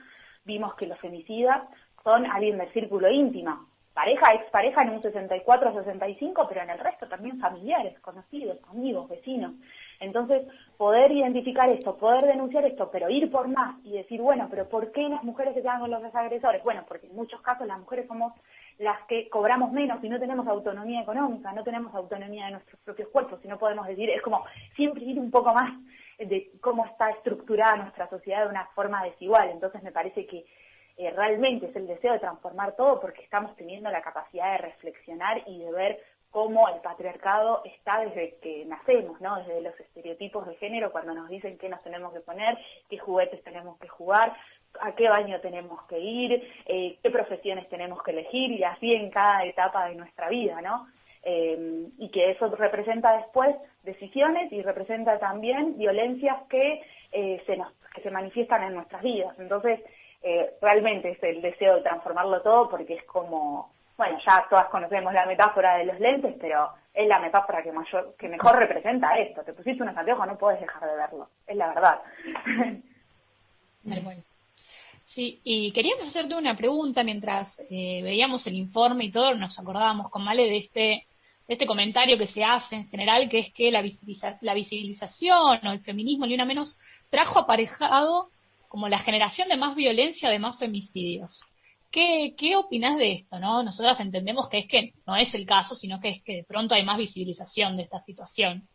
vimos 0.45 0.75
que 0.77 0.87
los 0.87 0.99
femicidas 1.01 1.63
son 2.07 2.25
alguien 2.25 2.57
del 2.57 2.73
círculo 2.73 3.11
íntimo, 3.11 3.67
pareja, 3.93 4.33
expareja 4.35 4.83
en 4.83 4.91
un 4.91 5.03
64 5.03 5.75
65, 5.75 6.47
pero 6.49 6.63
en 6.63 6.71
el 6.71 6.79
resto 6.79 7.09
también 7.09 7.41
familiares, 7.41 7.99
conocidos, 7.99 8.59
amigos, 8.71 9.09
vecinos. 9.09 9.55
Entonces, 9.99 10.47
poder 10.77 11.11
identificar 11.11 11.69
esto, 11.69 11.97
poder 11.97 12.27
denunciar 12.27 12.65
esto, 12.65 12.91
pero 12.93 13.11
ir 13.11 13.29
por 13.29 13.49
más 13.49 13.85
y 13.85 13.95
decir, 13.95 14.21
bueno, 14.21 14.47
pero 14.49 14.69
¿por 14.69 14.93
qué 14.93 15.09
las 15.09 15.25
mujeres 15.25 15.55
se 15.55 15.63
quedan 15.63 15.81
con 15.81 15.91
los 15.91 16.15
agresores? 16.15 16.63
Bueno, 16.63 16.85
porque 16.87 17.09
en 17.09 17.17
muchos 17.17 17.41
casos 17.41 17.67
las 17.67 17.81
mujeres 17.81 18.07
somos 18.07 18.35
las 18.79 19.03
que 19.09 19.29
cobramos 19.29 19.73
menos 19.73 19.99
y 20.05 20.09
no 20.09 20.21
tenemos 20.21 20.47
autonomía 20.47 21.01
económica, 21.01 21.51
no 21.53 21.65
tenemos 21.65 21.93
autonomía 21.93 22.45
de 22.45 22.53
nuestros 22.53 22.81
propios 22.83 23.09
cuerpos, 23.09 23.41
y 23.43 23.49
no 23.49 23.59
podemos 23.59 23.85
decir, 23.89 24.09
es 24.11 24.23
como 24.23 24.45
siempre 24.77 25.03
ir 25.03 25.19
un 25.19 25.33
poco 25.33 25.53
más 25.53 25.73
de 26.21 26.53
cómo 26.61 26.87
está 26.87 27.11
estructurada 27.11 27.77
nuestra 27.77 28.09
sociedad 28.09 28.45
de 28.45 28.51
una 28.51 28.67
forma 28.77 29.03
desigual. 29.03 29.49
Entonces, 29.51 29.83
me 29.83 29.91
parece 29.91 30.25
que 30.25 30.45
eh, 30.99 31.11
realmente 31.11 31.67
es 31.67 31.77
el 31.77 31.87
deseo 31.87 32.15
de 32.15 32.21
transformar 32.21 32.75
todo 32.75 33.01
porque 33.01 33.23
estamos 33.23 33.55
teniendo 33.57 33.91
la 33.91 34.01
capacidad 34.01 34.53
de 34.53 34.59
reflexionar 34.59 35.43
y 35.47 35.59
de 35.59 35.71
ver 35.71 36.01
cómo 36.31 36.69
el 36.69 36.81
patriarcado 36.81 37.63
está 37.65 38.01
desde 38.01 38.37
que 38.43 38.65
nacemos, 38.65 39.21
¿no? 39.21 39.37
Desde 39.37 39.61
los 39.61 39.79
estereotipos 39.79 40.47
de 40.47 40.55
género, 40.57 40.93
cuando 40.93 41.15
nos 41.15 41.29
dicen 41.29 41.59
qué 41.59 41.69
nos 41.69 41.83
tenemos 41.83 42.13
que 42.15 42.21
poner, 42.21 42.57
qué 42.89 42.99
juguetes 42.99 43.43
tenemos 43.45 43.79
que 43.79 43.89
jugar, 43.89 44.35
a 44.81 44.95
qué 44.95 45.09
baño 45.09 45.41
tenemos 45.41 45.83
que 45.87 45.99
ir, 45.99 46.43
eh, 46.67 46.99
qué 47.03 47.11
profesiones 47.11 47.69
tenemos 47.69 48.03
que 48.03 48.13
elegir 48.13 48.53
y 48.53 48.65
así 48.65 48.95
en 48.95 49.11
cada 49.11 49.45
etapa 49.45 49.89
de 49.89 49.97
nuestra 49.97 50.29
vida, 50.29 50.61
¿no? 50.63 50.89
Eh, 51.23 51.89
y 51.99 52.11
que 52.11 52.31
eso 52.31 52.49
representa 52.55 53.17
después 53.17 53.55
decisiones 53.83 54.51
y 54.53 54.63
representa 54.63 55.19
también 55.19 55.77
violencias 55.77 56.43
que 56.49 56.83
se 57.47 57.57
nos 57.57 57.73
que 57.95 58.03
se 58.03 58.11
manifiestan 58.11 58.63
en 58.63 58.75
nuestras 58.75 59.03
vidas. 59.03 59.39
Entonces, 59.39 59.81
eh, 60.29 60.55
realmente 60.61 61.11
es 61.11 61.23
el 61.23 61.41
deseo 61.41 61.77
de 61.77 61.83
transformarlo 61.83 62.43
todo 62.43 62.69
porque 62.69 62.95
es 62.95 63.05
como, 63.05 63.73
bueno, 63.97 64.19
ya 64.27 64.45
todas 64.51 64.67
conocemos 64.67 65.15
la 65.15 65.25
metáfora 65.25 65.77
de 65.77 65.85
los 65.85 66.01
lentes, 66.01 66.35
pero 66.41 66.71
es 66.93 67.07
la 67.07 67.21
metáfora 67.21 67.63
que 67.63 67.71
mayor, 67.71 68.17
que 68.19 68.29
mejor 68.29 68.57
representa 68.57 69.17
esto. 69.19 69.45
Te 69.45 69.53
pusiste 69.53 69.85
unos 69.85 69.97
anteojos, 69.97 70.27
no 70.27 70.37
puedes 70.37 70.61
dejar 70.61 70.91
de 70.91 70.97
verlo, 70.97 71.29
es 71.47 71.57
la 71.57 71.69
verdad. 71.69 72.01
Sí, 75.07 75.41
y 75.45 75.71
queríamos 75.71 76.09
hacerte 76.09 76.35
una 76.35 76.57
pregunta 76.57 77.05
mientras 77.05 77.57
eh, 77.71 78.01
veíamos 78.03 78.45
el 78.49 78.55
informe 78.55 79.05
y 79.05 79.13
todo, 79.13 79.33
nos 79.37 79.57
acordábamos 79.61 80.11
con 80.11 80.25
Male 80.25 80.43
de 80.43 80.57
este 80.57 81.07
este 81.47 81.67
comentario 81.67 82.19
que 82.19 82.27
se 82.27 82.43
hace 82.43 82.75
en 82.75 82.89
general, 82.89 83.29
que 83.29 83.39
es 83.39 83.53
que 83.53 83.71
la, 83.71 83.81
la 84.41 84.55
visibilización 84.55 85.65
o 85.65 85.73
el 85.73 85.81
feminismo, 85.83 86.27
ni 86.27 86.35
una 86.35 86.45
menos, 86.45 86.77
trajo 87.11 87.39
aparejado 87.39 88.31
como 88.69 88.89
la 88.89 88.99
generación 89.01 89.49
de 89.49 89.57
más 89.57 89.75
violencia, 89.75 90.31
de 90.31 90.39
más 90.39 90.59
femicidios. 90.59 91.43
¿Qué, 91.91 92.35
qué 92.37 92.57
opinas 92.57 92.97
de 92.99 93.13
esto? 93.13 93.39
¿no? 93.39 93.63
Nosotras 93.63 93.99
entendemos 94.01 94.49
que 94.49 94.59
es 94.59 94.67
que 94.67 94.93
no 95.07 95.17
es 95.17 95.33
el 95.35 95.47
caso, 95.47 95.75
sino 95.75 96.01
que 96.01 96.11
es 96.11 96.23
que 96.23 96.37
de 96.37 96.45
pronto 96.45 96.75
hay 96.75 96.85
más 96.85 96.99
visibilización 96.99 97.77
de 97.77 97.85
esta 97.85 98.01
situación. 98.01 98.69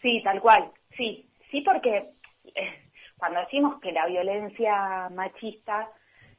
Sí, 0.00 0.20
tal 0.24 0.40
cual, 0.40 0.70
sí, 0.96 1.28
sí 1.50 1.60
porque 1.60 2.10
eh, 2.54 2.82
cuando 3.16 3.40
decimos 3.40 3.80
que 3.80 3.92
la 3.92 4.06
violencia 4.06 5.08
machista 5.10 5.90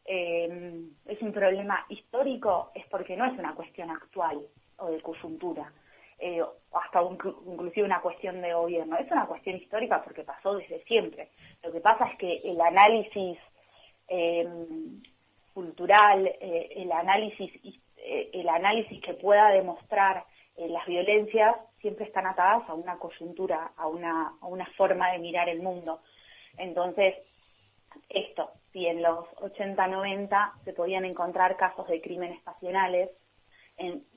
eh, 0.06 0.82
es 1.06 1.22
un 1.22 1.32
problema 1.32 1.86
histórico, 1.88 2.72
es 2.76 2.86
porque 2.88 3.16
no 3.16 3.26
es 3.26 3.40
una 3.40 3.56
cuestión 3.56 3.90
actual 3.90 4.40
o 4.78 4.88
de 4.88 5.02
coyuntura, 5.02 5.72
eh, 6.20 6.42
hasta 6.72 7.02
inclusive 7.02 7.86
una 7.86 8.02
cuestión 8.02 8.42
de 8.42 8.54
gobierno, 8.54 8.98
es 8.98 9.10
una 9.12 9.26
cuestión 9.26 9.58
histórica 9.58 10.04
porque 10.04 10.24
pasó 10.24 10.56
desde 10.56 10.84
siempre. 10.84 11.30
Lo 11.64 11.72
que 11.72 11.80
pasa 11.80 12.06
es 12.08 12.18
que 12.18 12.42
el 12.44 12.60
análisis 12.62 13.38
eh, 14.08 14.48
cultural, 15.54 16.32
el 16.40 16.92
análisis 16.92 17.52
el 18.06 18.50
análisis 18.50 19.02
que 19.02 19.14
pueda 19.14 19.50
demostrar 19.50 20.26
las 20.58 20.86
violencias 20.86 21.56
siempre 21.80 22.06
están 22.06 22.28
atadas 22.28 22.68
a 22.68 22.74
una 22.74 22.98
coyuntura, 22.98 23.72
a 23.78 23.88
una, 23.88 24.34
a 24.42 24.46
una 24.46 24.66
forma 24.78 25.12
de 25.12 25.20
mirar 25.20 25.48
el 25.48 25.62
mundo. 25.62 26.02
Entonces, 26.58 27.16
esto, 28.10 28.52
si 28.72 28.88
en 28.88 29.02
los 29.02 29.26
80, 29.42 29.88
90 29.88 30.54
se 30.64 30.74
podían 30.74 31.06
encontrar 31.06 31.58
casos 31.58 31.88
de 31.88 32.02
crímenes 32.02 32.42
pasionales, 32.42 33.10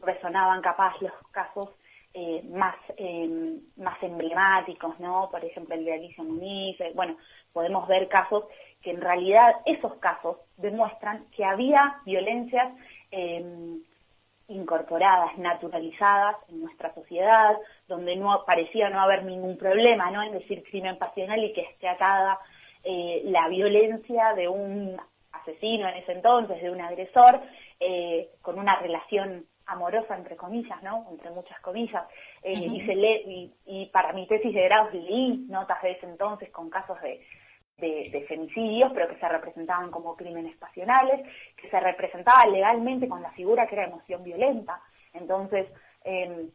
resonaban 0.01 0.63
capaz 0.63 1.01
los 1.01 1.13
casos 1.31 1.71
eh, 2.19 2.43
más, 2.49 2.77
em, 2.97 3.61
más 3.77 4.03
emblemáticos, 4.03 4.99
¿no? 5.01 5.29
Por 5.31 5.45
ejemplo, 5.45 5.75
el 5.75 5.85
de 5.85 5.93
Alicia 5.93 6.25
Muniz, 6.25 6.81
eh, 6.81 6.93
bueno, 6.95 7.19
podemos 7.53 7.87
ver 7.89 8.09
casos 8.09 8.45
que 8.81 8.93
en 8.93 9.03
realidad 9.03 9.57
esos 9.67 9.97
casos 9.97 10.39
demuestran 10.57 11.27
que 11.37 11.45
había 11.45 12.01
violencias 12.07 12.73
em, 13.11 13.83
incorporadas, 14.49 15.37
naturalizadas 15.37 16.37
en 16.49 16.63
nuestra 16.63 16.95
sociedad, 16.95 17.55
donde 17.87 18.17
no 18.17 18.45
parecía 18.47 18.89
no 18.89 18.99
haber 19.01 19.25
ningún 19.25 19.59
problema, 19.59 20.11
¿no? 20.11 20.23
En 20.23 20.33
decir 20.33 20.63
crimen 20.71 20.97
pasional 20.97 21.45
y 21.45 21.53
que 21.53 21.63
esté 21.63 21.87
atada 21.87 22.39
eh, 22.83 23.25
la 23.27 23.47
violencia 23.49 24.33
de 24.33 24.49
un 24.49 24.97
asesino 25.33 25.87
en 25.87 25.97
ese 25.97 26.13
entonces, 26.13 26.63
de 26.63 26.71
un 26.71 26.81
agresor, 26.81 27.43
eh, 27.79 28.31
con 28.41 28.59
una 28.59 28.77
relación 28.77 29.45
amorosa 29.67 30.17
entre 30.17 30.37
comillas, 30.37 30.83
¿no? 30.83 31.07
Entre 31.11 31.31
muchas 31.31 31.59
comillas. 31.61 32.05
Eh, 32.43 32.55
y, 32.55 32.87
se 32.87 32.95
lee, 32.95 33.53
y, 33.67 33.87
para 33.87 34.13
mi 34.13 34.27
tesis 34.27 34.55
de 34.55 34.63
grado 34.63 34.91
leí 34.93 35.47
notas 35.49 35.83
de 35.83 35.93
ese 35.93 36.07
entonces 36.07 36.51
con 36.51 36.71
casos 36.71 37.01
de, 37.01 37.21
de, 37.79 38.25
femicidios, 38.29 38.93
pero 38.93 39.09
que 39.09 39.19
se 39.19 39.29
representaban 39.29 39.91
como 39.91 40.17
crímenes 40.17 40.57
pasionales, 40.57 41.27
que 41.57 41.69
se 41.69 41.81
representaba 41.81 42.47
legalmente 42.47 43.09
con 43.09 43.23
la 43.23 43.31
figura 43.33 43.67
que 43.67 43.75
era 43.75 43.87
emoción 43.87 44.23
violenta. 44.23 44.81
Entonces, 45.13 45.67
eh, 46.05 46.49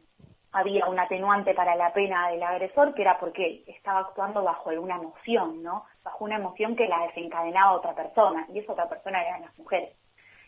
había 0.52 0.86
un 0.86 0.98
atenuante 0.98 1.54
para 1.54 1.74
la 1.76 1.92
pena 1.92 2.30
del 2.30 2.42
agresor, 2.42 2.94
que 2.94 3.02
era 3.02 3.18
porque 3.18 3.64
estaba 3.66 4.00
actuando 4.00 4.42
bajo 4.42 4.70
una 4.70 4.96
emoción, 4.96 5.62
¿no? 5.62 5.84
Bajo 6.04 6.24
una 6.24 6.36
emoción 6.36 6.76
que 6.76 6.88
la 6.88 7.06
desencadenaba 7.06 7.72
otra 7.72 7.94
persona, 7.94 8.46
y 8.52 8.58
esa 8.58 8.72
otra 8.72 8.88
persona 8.88 9.22
eran 9.22 9.42
las 9.42 9.58
mujeres. 9.58 9.96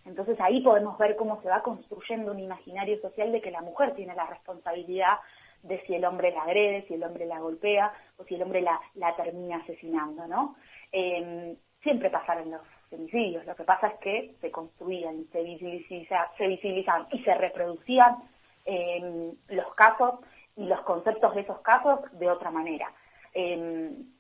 Entonces 0.05 0.39
ahí 0.41 0.61
podemos 0.61 0.99
ver 0.99 1.17
cómo 1.17 1.41
se 1.43 1.49
va 1.49 1.63
construyendo 1.63 2.33
un 2.33 2.41
imaginario 2.41 3.01
social 3.01 3.33
de 3.33 3.41
que 3.41 3.51
la 3.51 3.63
mujer 3.63 3.95
tiene 3.95 4.15
la 4.15 4.27
responsabilidad 4.27 5.19
de 5.63 5.81
si 5.87 5.95
el 5.95 6.05
hombre 6.05 6.31
la 6.31 6.43
agrede, 6.43 6.85
si 6.87 6.95
el 6.95 7.03
hombre 7.03 7.25
la 7.25 7.41
golpea 7.41 7.93
o 8.19 8.25
si 8.25 8.35
el 8.35 8.43
hombre 8.43 8.61
la, 8.61 9.17
termina 9.17 9.57
asesinando, 9.57 10.27
¿no? 10.27 10.57
Eh, 10.93 11.57
siempre 11.83 12.11
pasaron 12.11 12.51
los 12.51 12.61
femicidios, 12.91 13.45
lo 13.47 13.57
que 13.57 13.65
pasa 13.65 13.89
es 13.89 13.95
que 14.01 14.35
se 14.41 14.51
construían, 14.51 15.25
se, 15.33 15.43
visibilizaban 15.43 17.07
y 17.11 17.23
se 17.23 17.35
reproducían 17.35 18.17
los 19.49 19.75
casos 19.75 20.21
y 20.57 20.67
los 20.67 20.81
conceptos 20.83 21.35
de 21.35 21.43
esos 21.43 21.61
casos 21.61 22.01
de 22.13 22.31
otra 22.31 22.51
manera. 22.51 22.91
Em, 23.33 24.14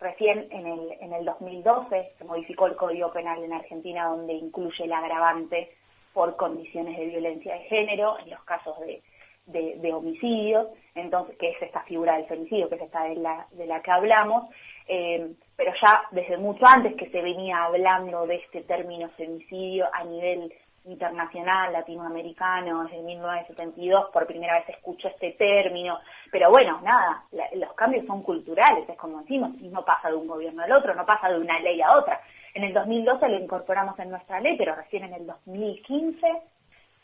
recién 0.00 0.46
en 0.50 0.66
el, 0.66 0.92
en 1.00 1.12
el 1.12 1.24
2012 1.24 2.12
se 2.18 2.24
modificó 2.24 2.66
el 2.66 2.76
Código 2.76 3.12
Penal 3.12 3.42
en 3.42 3.52
Argentina 3.52 4.06
donde 4.06 4.34
incluye 4.34 4.84
el 4.84 4.92
agravante 4.92 5.72
por 6.12 6.36
condiciones 6.36 6.96
de 6.96 7.06
violencia 7.06 7.54
de 7.54 7.60
género 7.60 8.18
en 8.18 8.30
los 8.30 8.42
casos 8.44 8.78
de, 8.80 9.02
de, 9.46 9.92
homicidios, 9.92 10.68
entonces 10.94 11.36
que 11.38 11.50
es 11.50 11.62
esta 11.62 11.82
figura 11.82 12.16
del 12.16 12.26
femicidio, 12.26 12.68
que 12.68 12.76
es 12.76 12.82
esta 12.82 13.04
de 13.04 13.16
la, 13.16 13.46
de 13.52 13.66
la 13.66 13.80
que 13.80 13.90
hablamos, 13.90 14.44
em, 14.88 15.34
pero 15.56 15.72
ya 15.80 16.02
desde 16.10 16.36
mucho 16.36 16.66
antes 16.66 16.94
que 16.94 17.08
se 17.10 17.22
venía 17.22 17.64
hablando 17.64 18.26
de 18.26 18.36
este 18.36 18.62
término 18.62 19.08
femicidio 19.10 19.86
a 19.92 20.04
nivel 20.04 20.52
internacional 20.86 21.72
latinoamericano 21.72 22.84
desde 22.84 23.02
1972, 23.02 24.10
por 24.12 24.26
primera 24.26 24.54
vez 24.54 24.68
escucho 24.68 25.08
este 25.08 25.32
término, 25.32 25.98
pero 26.30 26.50
bueno, 26.50 26.80
nada, 26.82 27.24
los 27.54 27.72
cambios 27.74 28.06
son 28.06 28.22
culturales, 28.22 28.88
es 28.88 28.96
como 28.96 29.20
decimos, 29.20 29.50
y 29.60 29.68
no 29.68 29.84
pasa 29.84 30.08
de 30.08 30.16
un 30.16 30.26
gobierno 30.26 30.62
al 30.62 30.72
otro, 30.72 30.94
no 30.94 31.04
pasa 31.04 31.28
de 31.28 31.38
una 31.38 31.58
ley 31.60 31.80
a 31.82 31.96
otra. 31.96 32.20
En 32.54 32.64
el 32.64 32.72
2012 32.72 33.28
lo 33.28 33.38
incorporamos 33.38 33.98
en 33.98 34.10
nuestra 34.10 34.40
ley, 34.40 34.56
pero 34.56 34.74
recién 34.74 35.04
en 35.04 35.14
el 35.14 35.26
2015 35.26 36.26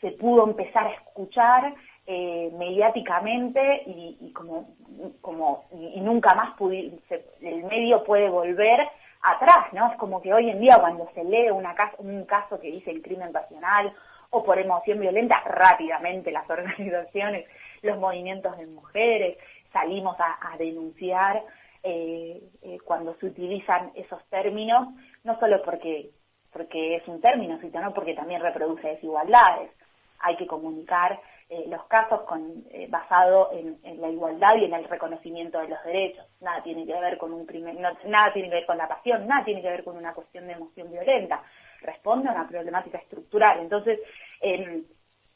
se 0.01 0.11
pudo 0.11 0.45
empezar 0.45 0.87
a 0.87 0.93
escuchar 0.93 1.73
eh, 2.05 2.51
mediáticamente 2.57 3.83
y, 3.85 4.31
como, 4.33 4.75
como 5.21 5.65
y, 5.71 6.01
nunca 6.01 6.33
más 6.33 6.59
el 6.59 7.63
medio 7.63 8.03
puede 8.03 8.29
volver 8.29 8.81
atrás, 9.23 9.71
¿no? 9.71 9.89
Es 9.91 9.97
como 9.97 10.21
que 10.21 10.33
hoy 10.33 10.49
en 10.49 10.59
día 10.59 10.77
cuando 10.79 11.09
se 11.15 11.23
lee 11.23 11.49
una 11.49 11.75
un 11.99 12.25
caso 12.25 12.59
que 12.59 12.69
dice 12.69 12.91
el 12.91 13.01
crimen 13.01 13.31
pasional 13.31 13.93
o 14.29 14.43
por 14.43 14.59
emoción 14.59 14.99
violenta, 14.99 15.39
rápidamente 15.45 16.31
las 16.31 16.47
organizaciones, 16.49 17.47
los 17.81 17.97
movimientos 17.97 18.57
de 18.57 18.67
mujeres, 18.67 19.37
salimos 19.71 20.15
a, 20.19 20.55
denunciar 20.57 21.41
eh, 21.81 22.41
eh, 22.61 22.77
cuando 22.85 23.15
se 23.15 23.25
utilizan 23.25 23.91
esos 23.95 24.23
términos, 24.29 24.89
no 25.23 25.39
solo 25.39 25.61
porque, 25.63 26.11
porque 26.51 26.97
es 26.97 27.07
un 27.07 27.21
término, 27.21 27.59
sino 27.59 27.93
porque 27.93 28.13
también 28.13 28.41
reproduce 28.41 28.87
desigualdades. 28.87 29.71
Hay 30.19 30.35
que 30.37 30.47
comunicar 30.47 31.19
eh, 31.49 31.65
los 31.67 31.83
casos 31.85 32.21
con, 32.21 32.63
eh, 32.71 32.87
basado 32.89 33.51
en, 33.51 33.79
la 34.01 34.09
igualdad 34.09 34.55
y 34.55 34.65
en 34.65 34.73
el 34.73 34.85
reconocimiento 34.85 35.59
de 35.59 35.67
los 35.67 35.83
derechos. 35.83 36.25
Nada 36.41 36.63
tiene 36.63 36.85
que 36.85 36.93
ver 36.93 37.17
con 37.17 37.33
un 37.33 37.45
crimen, 37.45 37.81
nada 37.81 38.33
tiene 38.33 38.49
que 38.49 38.55
ver 38.55 38.65
con 38.65 38.77
la 38.77 38.87
pasión, 38.87 39.27
nada 39.27 39.43
tiene 39.43 39.61
que 39.61 39.69
ver 39.69 39.83
con 39.83 39.97
una 39.97 40.13
cuestión 40.13 40.47
de 40.47 40.53
emoción 40.53 40.91
violenta. 40.91 41.43
Responde 41.81 42.29
a 42.29 42.33
una 42.33 42.47
problemática 42.47 42.97
estructural. 42.97 43.59
Entonces, 43.59 43.99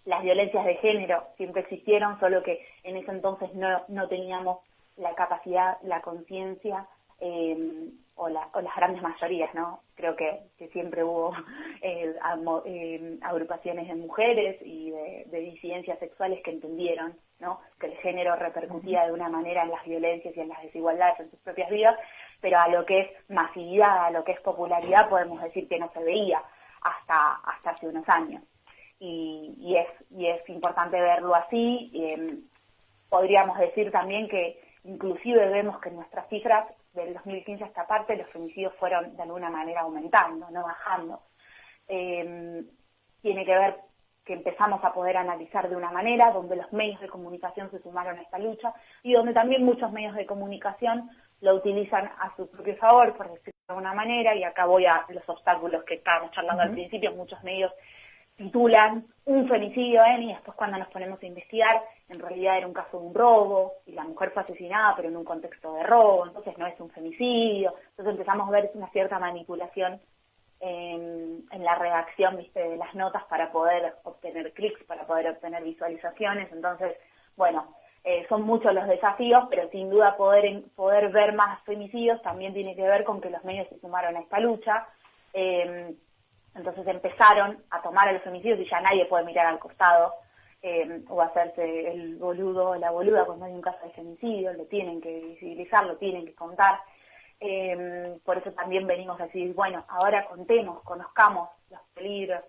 las 0.05 0.23
violencias 0.23 0.65
de 0.65 0.75
género 0.75 1.27
siempre 1.35 1.61
existieron, 1.61 2.19
solo 2.19 2.41
que 2.41 2.65
en 2.83 2.97
ese 2.97 3.11
entonces 3.11 3.53
no, 3.53 3.83
no 3.89 4.07
teníamos 4.07 4.59
la 4.95 5.13
capacidad, 5.13 5.77
la 5.83 6.01
conciencia 6.01 6.87
eh, 8.17 8.33
o, 8.53 8.61
las 8.61 8.75
grandes 8.75 9.01
mayorías, 9.01 9.53
¿no? 9.53 9.81
Creo 9.95 10.15
que, 10.15 10.41
siempre 10.71 11.03
hubo 11.03 11.33
eh, 11.81 12.15
eh, 12.65 13.17
agrupaciones 13.21 13.87
de 13.87 13.95
mujeres 13.95 14.57
y 14.61 14.91
de, 14.91 15.39
disidencias 15.39 15.99
sexuales 15.99 16.41
que 16.43 16.51
entendieron, 16.51 17.15
¿no? 17.39 17.59
Que 17.79 17.87
el 17.87 17.97
género 17.97 18.35
repercutía 18.35 19.05
de 19.05 19.13
una 19.13 19.29
manera 19.29 19.63
en 19.63 19.71
las 19.71 19.83
violencias 19.85 20.35
y 20.35 20.39
en 20.39 20.49
las 20.49 20.61
desigualdades 20.63 21.19
en 21.19 21.29
sus 21.29 21.39
propias 21.39 21.69
vidas, 21.69 21.97
pero 22.41 22.59
a 22.59 22.67
lo 22.67 22.85
que 22.85 23.01
es 23.01 23.29
masividad, 23.29 24.05
a 24.05 24.11
lo 24.11 24.23
que 24.23 24.33
es 24.33 24.41
popularidad, 24.41 25.09
podemos 25.09 25.41
decir 25.41 25.67
que 25.67 25.79
no 25.79 25.91
se 25.93 26.03
veía 26.03 26.41
hasta, 26.81 27.35
hasta 27.35 27.71
hace 27.71 27.87
unos 27.87 28.07
años. 28.09 28.43
Y, 28.99 29.75
es, 29.77 29.87
y 30.09 30.27
es 30.27 30.49
importante 30.49 30.99
verlo 30.99 31.35
así. 31.35 31.91
Em, 31.93 32.41
podríamos 33.09 33.59
decir 33.59 33.91
también 33.91 34.27
que 34.27 34.59
inclusive 34.83 35.49
vemos 35.49 35.79
que 35.79 35.91
nuestras 35.91 36.27
cifras 36.29 36.67
del 36.97 37.13
2015 37.13 37.63
a 37.63 37.67
esta 37.67 37.87
parte 37.87 38.15
los 38.15 38.29
femicidios 38.29 38.73
fueron 38.75 39.15
de 39.15 39.23
alguna 39.23 39.49
manera 39.49 39.81
aumentando, 39.81 40.49
no 40.51 40.63
bajando. 40.63 41.21
Em, 41.87 42.65
tiene 43.21 43.45
que 43.45 43.55
ver 43.55 43.75
que 44.25 44.33
empezamos 44.33 44.83
a 44.83 44.93
poder 44.93 45.15
analizar 45.15 45.69
de 45.69 45.75
una 45.75 45.89
manera, 45.89 46.31
donde 46.31 46.57
los 46.57 46.71
medios 46.73 46.99
de 46.99 47.07
comunicación 47.07 47.71
se 47.71 47.81
sumaron 47.81 48.17
a 48.17 48.21
esta 48.21 48.37
lucha 48.37 48.73
y 49.01 49.13
donde 49.13 49.33
también 49.33 49.63
muchos 49.63 49.91
medios 49.91 50.15
de 50.15 50.25
comunicación 50.25 51.09
lo 51.39 51.55
utilizan 51.55 52.11
a 52.19 52.35
su 52.35 52.49
propio 52.49 52.75
favor, 52.75 53.15
por 53.15 53.27
decirlo 53.27 53.53
de 53.67 53.73
alguna 53.73 53.93
manera, 53.93 54.35
y 54.35 54.43
acá 54.43 54.65
voy 54.65 54.85
a 54.85 55.05
los 55.09 55.27
obstáculos 55.29 55.83
que 55.85 55.95
estábamos 55.95 56.31
charlando 56.31 56.63
al 56.63 56.71
principio, 56.71 57.13
muchos 57.13 57.41
medios 57.43 57.71
titulan 58.35 59.05
un 59.25 59.47
femicidio 59.47 60.03
en 60.05 60.23
y 60.23 60.33
después 60.33 60.55
cuando 60.55 60.77
nos 60.77 60.87
ponemos 60.89 61.21
a 61.21 61.25
investigar, 61.25 61.81
en 62.09 62.19
realidad 62.19 62.57
era 62.57 62.67
un 62.67 62.73
caso 62.73 62.99
de 62.99 63.05
un 63.05 63.13
robo 63.13 63.73
y 63.85 63.91
la 63.91 64.03
mujer 64.03 64.31
fue 64.31 64.43
asesinada 64.43 64.95
pero 64.95 65.09
en 65.09 65.17
un 65.17 65.25
contexto 65.25 65.73
de 65.73 65.83
robo, 65.83 66.25
entonces 66.25 66.57
no 66.57 66.65
es 66.67 66.79
un 66.79 66.89
femicidio, 66.89 67.73
entonces 67.89 68.13
empezamos 68.13 68.47
a 68.47 68.51
ver 68.51 68.71
una 68.73 68.89
cierta 68.89 69.19
manipulación 69.19 69.99
en, 70.59 71.45
la 71.59 71.75
redacción 71.75 72.37
¿viste? 72.37 72.61
de 72.61 72.77
las 72.77 72.93
notas 72.95 73.23
para 73.25 73.51
poder 73.51 73.95
obtener 74.03 74.53
clics, 74.53 74.83
para 74.85 75.05
poder 75.05 75.29
obtener 75.29 75.63
visualizaciones. 75.63 76.51
Entonces, 76.51 76.95
bueno, 77.35 77.75
eh, 78.03 78.25
son 78.29 78.43
muchos 78.43 78.73
los 78.73 78.87
desafíos, 78.87 79.45
pero 79.49 79.69
sin 79.69 79.89
duda 79.89 80.15
poder, 80.15 80.63
poder 80.75 81.09
ver 81.09 81.33
más 81.33 81.61
femicidios 81.63 82.21
también 82.21 82.53
tiene 82.53 82.75
que 82.75 82.83
ver 82.83 83.03
con 83.03 83.19
que 83.21 83.29
los 83.29 83.43
medios 83.43 83.67
se 83.69 83.79
sumaron 83.79 84.15
a 84.15 84.21
esta 84.21 84.39
lucha. 84.39 84.87
Eh, 85.33 85.93
entonces 86.55 86.87
empezaron 86.87 87.63
a 87.69 87.81
tomar 87.81 88.07
a 88.07 88.13
los 88.13 88.23
femicidios 88.23 88.59
y 88.59 88.69
ya 88.69 88.81
nadie 88.81 89.05
puede 89.05 89.25
mirar 89.25 89.47
al 89.47 89.59
costado 89.59 90.13
eh, 90.61 91.03
o 91.09 91.21
hacerse 91.21 91.91
el 91.91 92.15
boludo 92.17 92.69
o 92.69 92.75
la 92.75 92.91
boluda 92.91 93.25
cuando 93.25 93.45
hay 93.45 93.53
un 93.53 93.61
caso 93.61 93.85
de 93.85 93.91
femicidio, 93.91 94.53
lo 94.53 94.65
tienen 94.65 95.01
que 95.01 95.19
visibilizar, 95.19 95.85
lo 95.85 95.97
tienen 95.97 96.25
que 96.25 96.33
contar. 96.33 96.79
Eh, 97.39 98.17
por 98.25 98.37
eso 98.37 98.51
también 98.53 98.87
venimos 98.87 99.19
a 99.19 99.25
decir, 99.25 99.53
bueno, 99.53 99.85
ahora 99.89 100.25
contemos, 100.25 100.81
conozcamos 100.83 101.49
los 101.69 101.81
peligros 101.93 102.43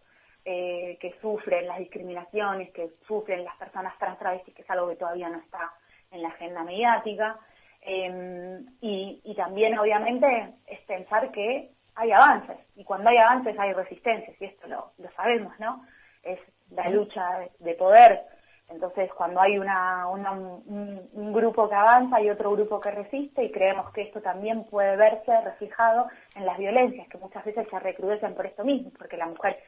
eh, 0.44 0.96
que 1.00 1.14
sufren, 1.20 1.66
las 1.66 1.78
discriminaciones 1.78 2.70
que 2.72 2.90
sufren 3.06 3.44
las 3.44 3.56
personas 3.56 3.98
trans 3.98 4.18
travestis, 4.18 4.54
que 4.54 4.62
es 4.62 4.70
algo 4.70 4.88
que 4.88 4.96
todavía 4.96 5.28
no 5.28 5.38
está 5.38 5.72
en 6.10 6.22
la 6.22 6.28
agenda 6.28 6.62
mediática. 6.64 7.38
Eh, 7.82 8.60
y, 8.80 9.20
y 9.24 9.34
también, 9.34 9.78
obviamente, 9.78 10.54
es 10.66 10.80
pensar 10.80 11.30
que 11.32 11.70
hay 11.94 12.12
avances, 12.12 12.56
y 12.76 12.84
cuando 12.84 13.10
hay 13.10 13.18
avances 13.18 13.58
hay 13.58 13.72
resistencias, 13.72 14.40
y 14.40 14.44
esto 14.44 14.68
lo, 14.68 14.92
lo 14.98 15.10
sabemos, 15.12 15.52
¿no? 15.58 15.84
Es 16.22 16.38
la 16.70 16.88
lucha 16.88 17.48
de 17.58 17.74
poder. 17.74 18.22
Entonces, 18.68 19.10
cuando 19.14 19.40
hay 19.40 19.58
una, 19.58 20.06
un, 20.08 21.32
grupo 21.32 21.68
que 21.68 21.74
avanza 21.74 22.20
y 22.20 22.28
otro 22.28 22.50
grupo 22.52 22.80
que 22.80 22.90
resiste, 22.90 23.44
y 23.44 23.50
creemos 23.50 23.90
que 23.92 24.02
esto 24.02 24.20
también 24.20 24.64
puede 24.64 24.96
verse 24.96 25.40
reflejado 25.40 26.06
en 26.34 26.44
las 26.44 26.58
violencias, 26.58 27.08
que 27.08 27.18
muchas 27.18 27.44
veces 27.44 27.66
se 27.70 27.78
recrudecen 27.78 28.34
por 28.34 28.44
esto 28.44 28.64
mismo, 28.64 28.90
porque 28.98 29.16
la 29.16 29.26
mujer 29.26 29.58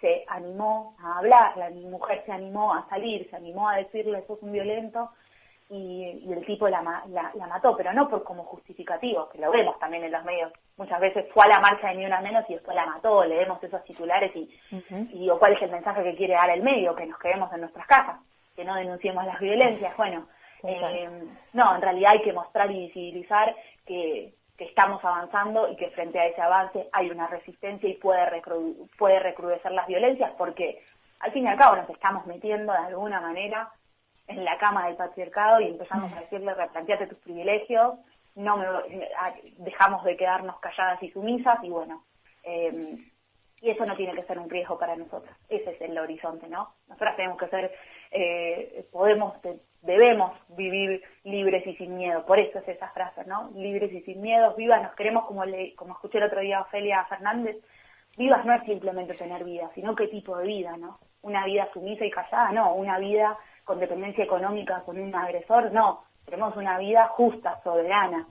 se 0.00 0.24
animó 0.28 0.96
a 1.00 1.18
hablar, 1.18 1.56
la 1.56 1.70
mujer 1.70 2.22
se 2.26 2.32
animó 2.32 2.74
a 2.74 2.86
salir, 2.88 3.28
se 3.30 3.36
animó 3.36 3.68
a 3.68 3.76
decirle 3.76 4.18
eso 4.18 4.34
es 4.34 4.42
un 4.42 4.52
violento, 4.52 5.10
y, 5.70 6.32
el 6.32 6.44
tipo 6.44 6.68
la, 6.68 6.82
la, 7.08 7.46
mató, 7.46 7.76
pero 7.76 7.92
no 7.92 8.08
por 8.08 8.22
como 8.22 8.44
justificativo, 8.44 9.28
que 9.30 9.38
lo 9.38 9.50
vemos 9.50 9.78
también 9.78 10.04
en 10.04 10.12
los 10.12 10.24
medios. 10.24 10.52
Muchas 10.76 11.00
veces 11.00 11.26
fue 11.32 11.44
a 11.44 11.48
la 11.48 11.60
marcha 11.60 11.88
de 11.88 11.96
Ni 11.96 12.06
Una 12.06 12.20
Menos 12.20 12.44
y 12.48 12.54
después 12.54 12.74
la 12.74 12.86
mató, 12.86 13.24
leemos 13.24 13.62
esos 13.62 13.82
titulares 13.84 14.34
y, 14.36 14.50
y 14.90 15.18
digo, 15.18 15.38
¿cuál 15.38 15.54
es 15.54 15.62
el 15.62 15.70
mensaje 15.70 16.02
que 16.02 16.16
quiere 16.16 16.34
dar 16.34 16.50
el 16.50 16.62
medio? 16.62 16.94
Que 16.94 17.06
nos 17.06 17.18
quedemos 17.18 17.52
en 17.52 17.60
nuestras 17.60 17.86
casas 17.86 18.16
que 18.54 18.64
no 18.64 18.74
denunciemos 18.74 19.24
las 19.26 19.40
violencias. 19.40 19.96
Bueno, 19.96 20.26
eh, 20.62 21.08
no, 21.52 21.74
en 21.74 21.82
realidad 21.82 22.12
hay 22.12 22.22
que 22.22 22.32
mostrar 22.32 22.70
y 22.70 22.86
visibilizar 22.86 23.54
que, 23.86 24.34
que 24.56 24.64
estamos 24.64 25.04
avanzando 25.04 25.70
y 25.70 25.76
que 25.76 25.90
frente 25.90 26.18
a 26.18 26.26
ese 26.26 26.40
avance 26.40 26.88
hay 26.92 27.10
una 27.10 27.26
resistencia 27.26 27.88
y 27.88 27.94
puede, 27.94 28.42
puede 28.96 29.18
recrudecer 29.20 29.72
las 29.72 29.86
violencias 29.86 30.32
porque 30.38 30.82
al 31.20 31.32
fin 31.32 31.44
y 31.44 31.48
al 31.48 31.58
cabo 31.58 31.76
nos 31.76 31.90
estamos 31.90 32.26
metiendo 32.26 32.72
de 32.72 32.78
alguna 32.78 33.20
manera 33.20 33.70
en 34.26 34.44
la 34.44 34.58
cama 34.58 34.86
del 34.86 34.96
patriarcado 34.96 35.60
y 35.60 35.68
empezamos 35.68 36.12
a 36.12 36.20
decirle 36.20 36.54
replanteate 36.54 37.06
tus 37.06 37.18
privilegios, 37.18 37.94
no 38.34 38.56
me, 38.56 38.66
dejamos 39.58 40.04
de 40.04 40.16
quedarnos 40.16 40.58
calladas 40.60 41.02
y 41.02 41.10
sumisas 41.10 41.58
y 41.62 41.70
bueno, 41.70 42.04
eh, 42.42 42.98
y 43.64 43.70
eso 43.70 43.86
no 43.86 43.96
tiene 43.96 44.14
que 44.14 44.24
ser 44.24 44.38
un 44.38 44.50
riesgo 44.50 44.78
para 44.78 44.94
nosotras. 44.94 45.34
Ese 45.48 45.70
es 45.70 45.80
el 45.80 45.96
horizonte, 45.96 46.48
¿no? 46.48 46.74
Nosotras 46.86 47.16
tenemos 47.16 47.38
que 47.38 47.48
ser, 47.48 47.72
eh, 48.10 48.86
podemos, 48.92 49.34
debemos 49.80 50.32
vivir 50.48 51.02
libres 51.22 51.66
y 51.66 51.74
sin 51.76 51.96
miedo. 51.96 52.26
Por 52.26 52.38
eso 52.38 52.58
es 52.58 52.68
esa 52.68 52.90
frase, 52.90 53.24
¿no? 53.24 53.50
Libres 53.54 53.90
y 53.90 54.02
sin 54.02 54.20
miedo, 54.20 54.54
vivas, 54.54 54.82
nos 54.82 54.94
queremos, 54.94 55.24
como, 55.24 55.46
le, 55.46 55.74
como 55.76 55.94
escuché 55.94 56.18
el 56.18 56.24
otro 56.24 56.40
día 56.40 56.58
a 56.58 56.62
Ofelia 56.62 57.04
Fernández, 57.04 57.56
vivas 58.18 58.44
no 58.44 58.52
es 58.52 58.64
simplemente 58.64 59.14
tener 59.14 59.42
vida, 59.44 59.70
sino 59.74 59.94
qué 59.94 60.08
tipo 60.08 60.36
de 60.36 60.46
vida, 60.46 60.76
¿no? 60.76 60.98
Una 61.22 61.46
vida 61.46 61.66
sumisa 61.72 62.04
y 62.04 62.10
callada, 62.10 62.52
no. 62.52 62.74
Una 62.74 62.98
vida 62.98 63.38
con 63.64 63.80
dependencia 63.80 64.24
económica 64.24 64.82
con 64.84 64.98
un 64.98 65.14
agresor, 65.14 65.72
no. 65.72 66.04
Tenemos 66.24 66.56
una 66.56 66.78
vida 66.78 67.08
justa, 67.08 67.60
soberana. 67.62 68.26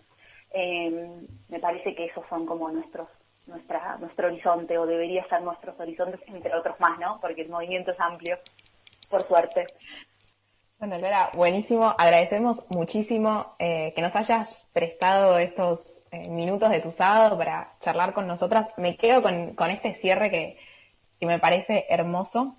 Eh, 0.52 1.26
me 1.50 1.60
parece 1.60 1.96
que 1.96 2.06
esos 2.06 2.26
son 2.28 2.46
como 2.46 2.70
nuestros 2.70 3.08
nuestra, 3.48 3.98
nuestro 3.98 4.28
horizonte 4.28 4.78
o 4.78 4.86
debería 4.86 5.28
ser 5.28 5.42
nuestros 5.42 5.80
horizontes, 5.80 6.22
entre 6.28 6.56
otros 6.56 6.80
más, 6.80 7.00
¿no? 7.00 7.20
Porque 7.20 7.42
el 7.42 7.50
movimiento 7.50 7.92
es 7.92 8.00
amplio, 8.00 8.38
por 9.10 9.28
suerte. 9.28 9.68
Bueno, 10.80 10.98
Laura, 10.98 11.30
buenísimo. 11.34 11.94
Agradecemos 11.98 12.60
muchísimo 12.70 13.56
eh, 13.60 13.94
que 13.96 14.02
nos 14.02 14.16
hayas 14.16 14.50
prestado 14.74 15.38
estos 15.38 15.80
eh, 16.12 16.30
minutos 16.30 16.70
de 16.70 16.82
tu 16.82 16.92
sábado 16.92 17.38
para 17.38 17.74
charlar 17.82 18.14
con 18.14 18.28
nosotras. 18.28 18.68
Me 18.78 18.98
quedo 18.98 19.22
con, 19.22 19.56
con 19.56 19.70
este 19.70 19.96
cierre 19.96 20.30
que, 20.30 20.58
que 21.20 21.26
me 21.26 21.40
parece 21.40 21.86
hermoso, 21.90 22.58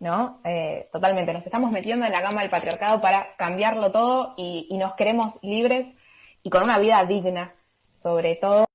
¿no? 0.00 0.40
Eh, 0.44 0.88
totalmente. 0.92 1.32
Nos 1.32 1.44
estamos 1.44 1.70
metiendo 1.70 2.06
en 2.06 2.12
la 2.12 2.20
gama 2.20 2.42
del 2.42 2.50
patriarcado 2.50 3.00
para 3.00 3.34
cambiarlo 3.36 3.92
todo 3.92 4.34
y, 4.36 4.68
nos 4.76 4.94
queremos 4.94 5.38
libres 5.42 5.86
y 6.42 6.50
con 6.50 6.62
una 6.62 6.78
vida 6.78 7.04
digna, 7.04 7.54
sobre 8.02 8.36
todo 8.36 8.66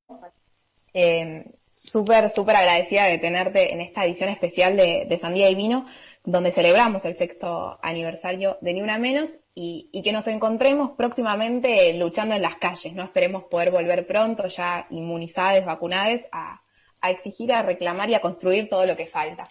eh, 0.93 1.45
súper, 1.73 2.32
súper 2.34 2.55
agradecida 2.55 3.05
de 3.05 3.19
tenerte 3.19 3.73
en 3.73 3.82
esta 3.82 4.05
edición 4.05 4.29
especial 4.29 4.75
de, 4.75 5.19
Sandía 5.21 5.49
y 5.49 5.55
Vino, 5.55 5.86
donde 6.23 6.51
celebramos 6.51 7.03
el 7.05 7.17
sexto 7.17 7.77
aniversario 7.82 8.58
de 8.62 8.73
Ni 8.73 8.82
Una 8.82 8.97
Menos 8.97 9.29
y, 9.53 9.89
que 10.03 10.13
nos 10.13 10.25
encontremos 10.27 10.91
próximamente 10.91 11.93
luchando 11.93 12.34
en 12.34 12.41
las 12.41 12.55
calles, 12.55 12.93
¿no? 12.93 13.03
Esperemos 13.03 13.43
poder 13.45 13.71
volver 13.71 14.08
pronto, 14.08 14.47
ya 14.47 14.88
inmunizadas, 14.89 15.65
vacunadas, 15.65 16.21
a 16.32 17.12
exigir, 17.12 17.51
a 17.53 17.62
reclamar 17.62 18.10
y 18.10 18.15
a 18.15 18.21
construir 18.21 18.69
todo 18.69 18.86
lo 18.86 18.95
que 18.95 19.08
falta. 19.08 19.49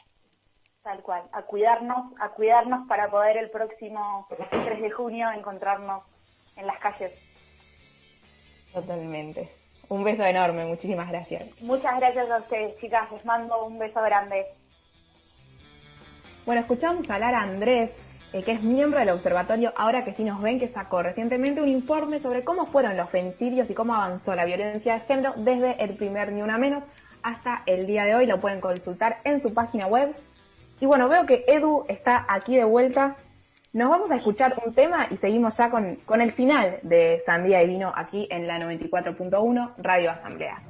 Tal 0.88 1.02
cual, 1.02 1.22
a 1.32 1.42
cuidarnos, 1.42 2.14
a 2.18 2.30
cuidarnos 2.30 2.88
para 2.88 3.10
poder 3.10 3.36
el 3.36 3.50
próximo 3.50 4.26
3 4.48 4.80
de 4.80 4.90
junio 4.90 5.30
encontrarnos 5.30 6.02
en 6.56 6.66
las 6.66 6.78
calles. 6.78 7.12
Totalmente. 8.72 9.50
Un 9.90 10.02
beso 10.02 10.24
enorme, 10.24 10.64
muchísimas 10.64 11.10
gracias. 11.10 11.50
Muchas 11.60 11.94
gracias 11.98 12.30
a 12.30 12.38
ustedes, 12.38 12.78
chicas. 12.78 13.12
Les 13.12 13.22
mando 13.26 13.66
un 13.66 13.78
beso 13.78 14.00
grande. 14.00 14.46
Bueno, 16.46 16.62
escuchamos 16.62 17.10
hablar 17.10 17.34
a 17.34 17.42
Andrés, 17.42 17.90
eh, 18.32 18.42
que 18.42 18.52
es 18.52 18.62
miembro 18.62 18.98
del 18.98 19.10
observatorio 19.10 19.74
Ahora 19.76 20.06
que 20.06 20.14
sí 20.14 20.24
nos 20.24 20.40
ven, 20.40 20.58
que 20.58 20.68
sacó 20.68 21.02
recientemente 21.02 21.60
un 21.60 21.68
informe 21.68 22.18
sobre 22.20 22.44
cómo 22.44 22.68
fueron 22.68 22.96
los 22.96 23.10
femicidios 23.10 23.68
y 23.68 23.74
cómo 23.74 23.94
avanzó 23.94 24.34
la 24.34 24.46
violencia 24.46 24.94
de 24.94 25.00
género 25.00 25.34
desde 25.36 25.84
el 25.84 25.96
primer 25.96 26.32
Ni 26.32 26.40
Una 26.40 26.56
Menos 26.56 26.82
hasta 27.22 27.62
el 27.66 27.86
día 27.86 28.04
de 28.04 28.14
hoy. 28.14 28.24
Lo 28.24 28.40
pueden 28.40 28.62
consultar 28.62 29.18
en 29.24 29.42
su 29.42 29.52
página 29.52 29.86
web. 29.86 30.16
Y 30.80 30.86
bueno, 30.86 31.08
veo 31.08 31.26
que 31.26 31.44
Edu 31.48 31.84
está 31.88 32.24
aquí 32.28 32.56
de 32.56 32.64
vuelta. 32.64 33.16
Nos 33.72 33.90
vamos 33.90 34.10
a 34.10 34.16
escuchar 34.16 34.54
un 34.64 34.74
tema 34.74 35.08
y 35.10 35.16
seguimos 35.16 35.56
ya 35.56 35.70
con, 35.70 35.96
con 36.06 36.20
el 36.20 36.32
final 36.32 36.78
de 36.82 37.20
Sandía 37.26 37.62
y 37.62 37.66
Vino 37.66 37.92
aquí 37.94 38.26
en 38.30 38.46
la 38.46 38.58
94.1 38.58 39.74
Radio 39.78 40.10
Asamblea. 40.10 40.62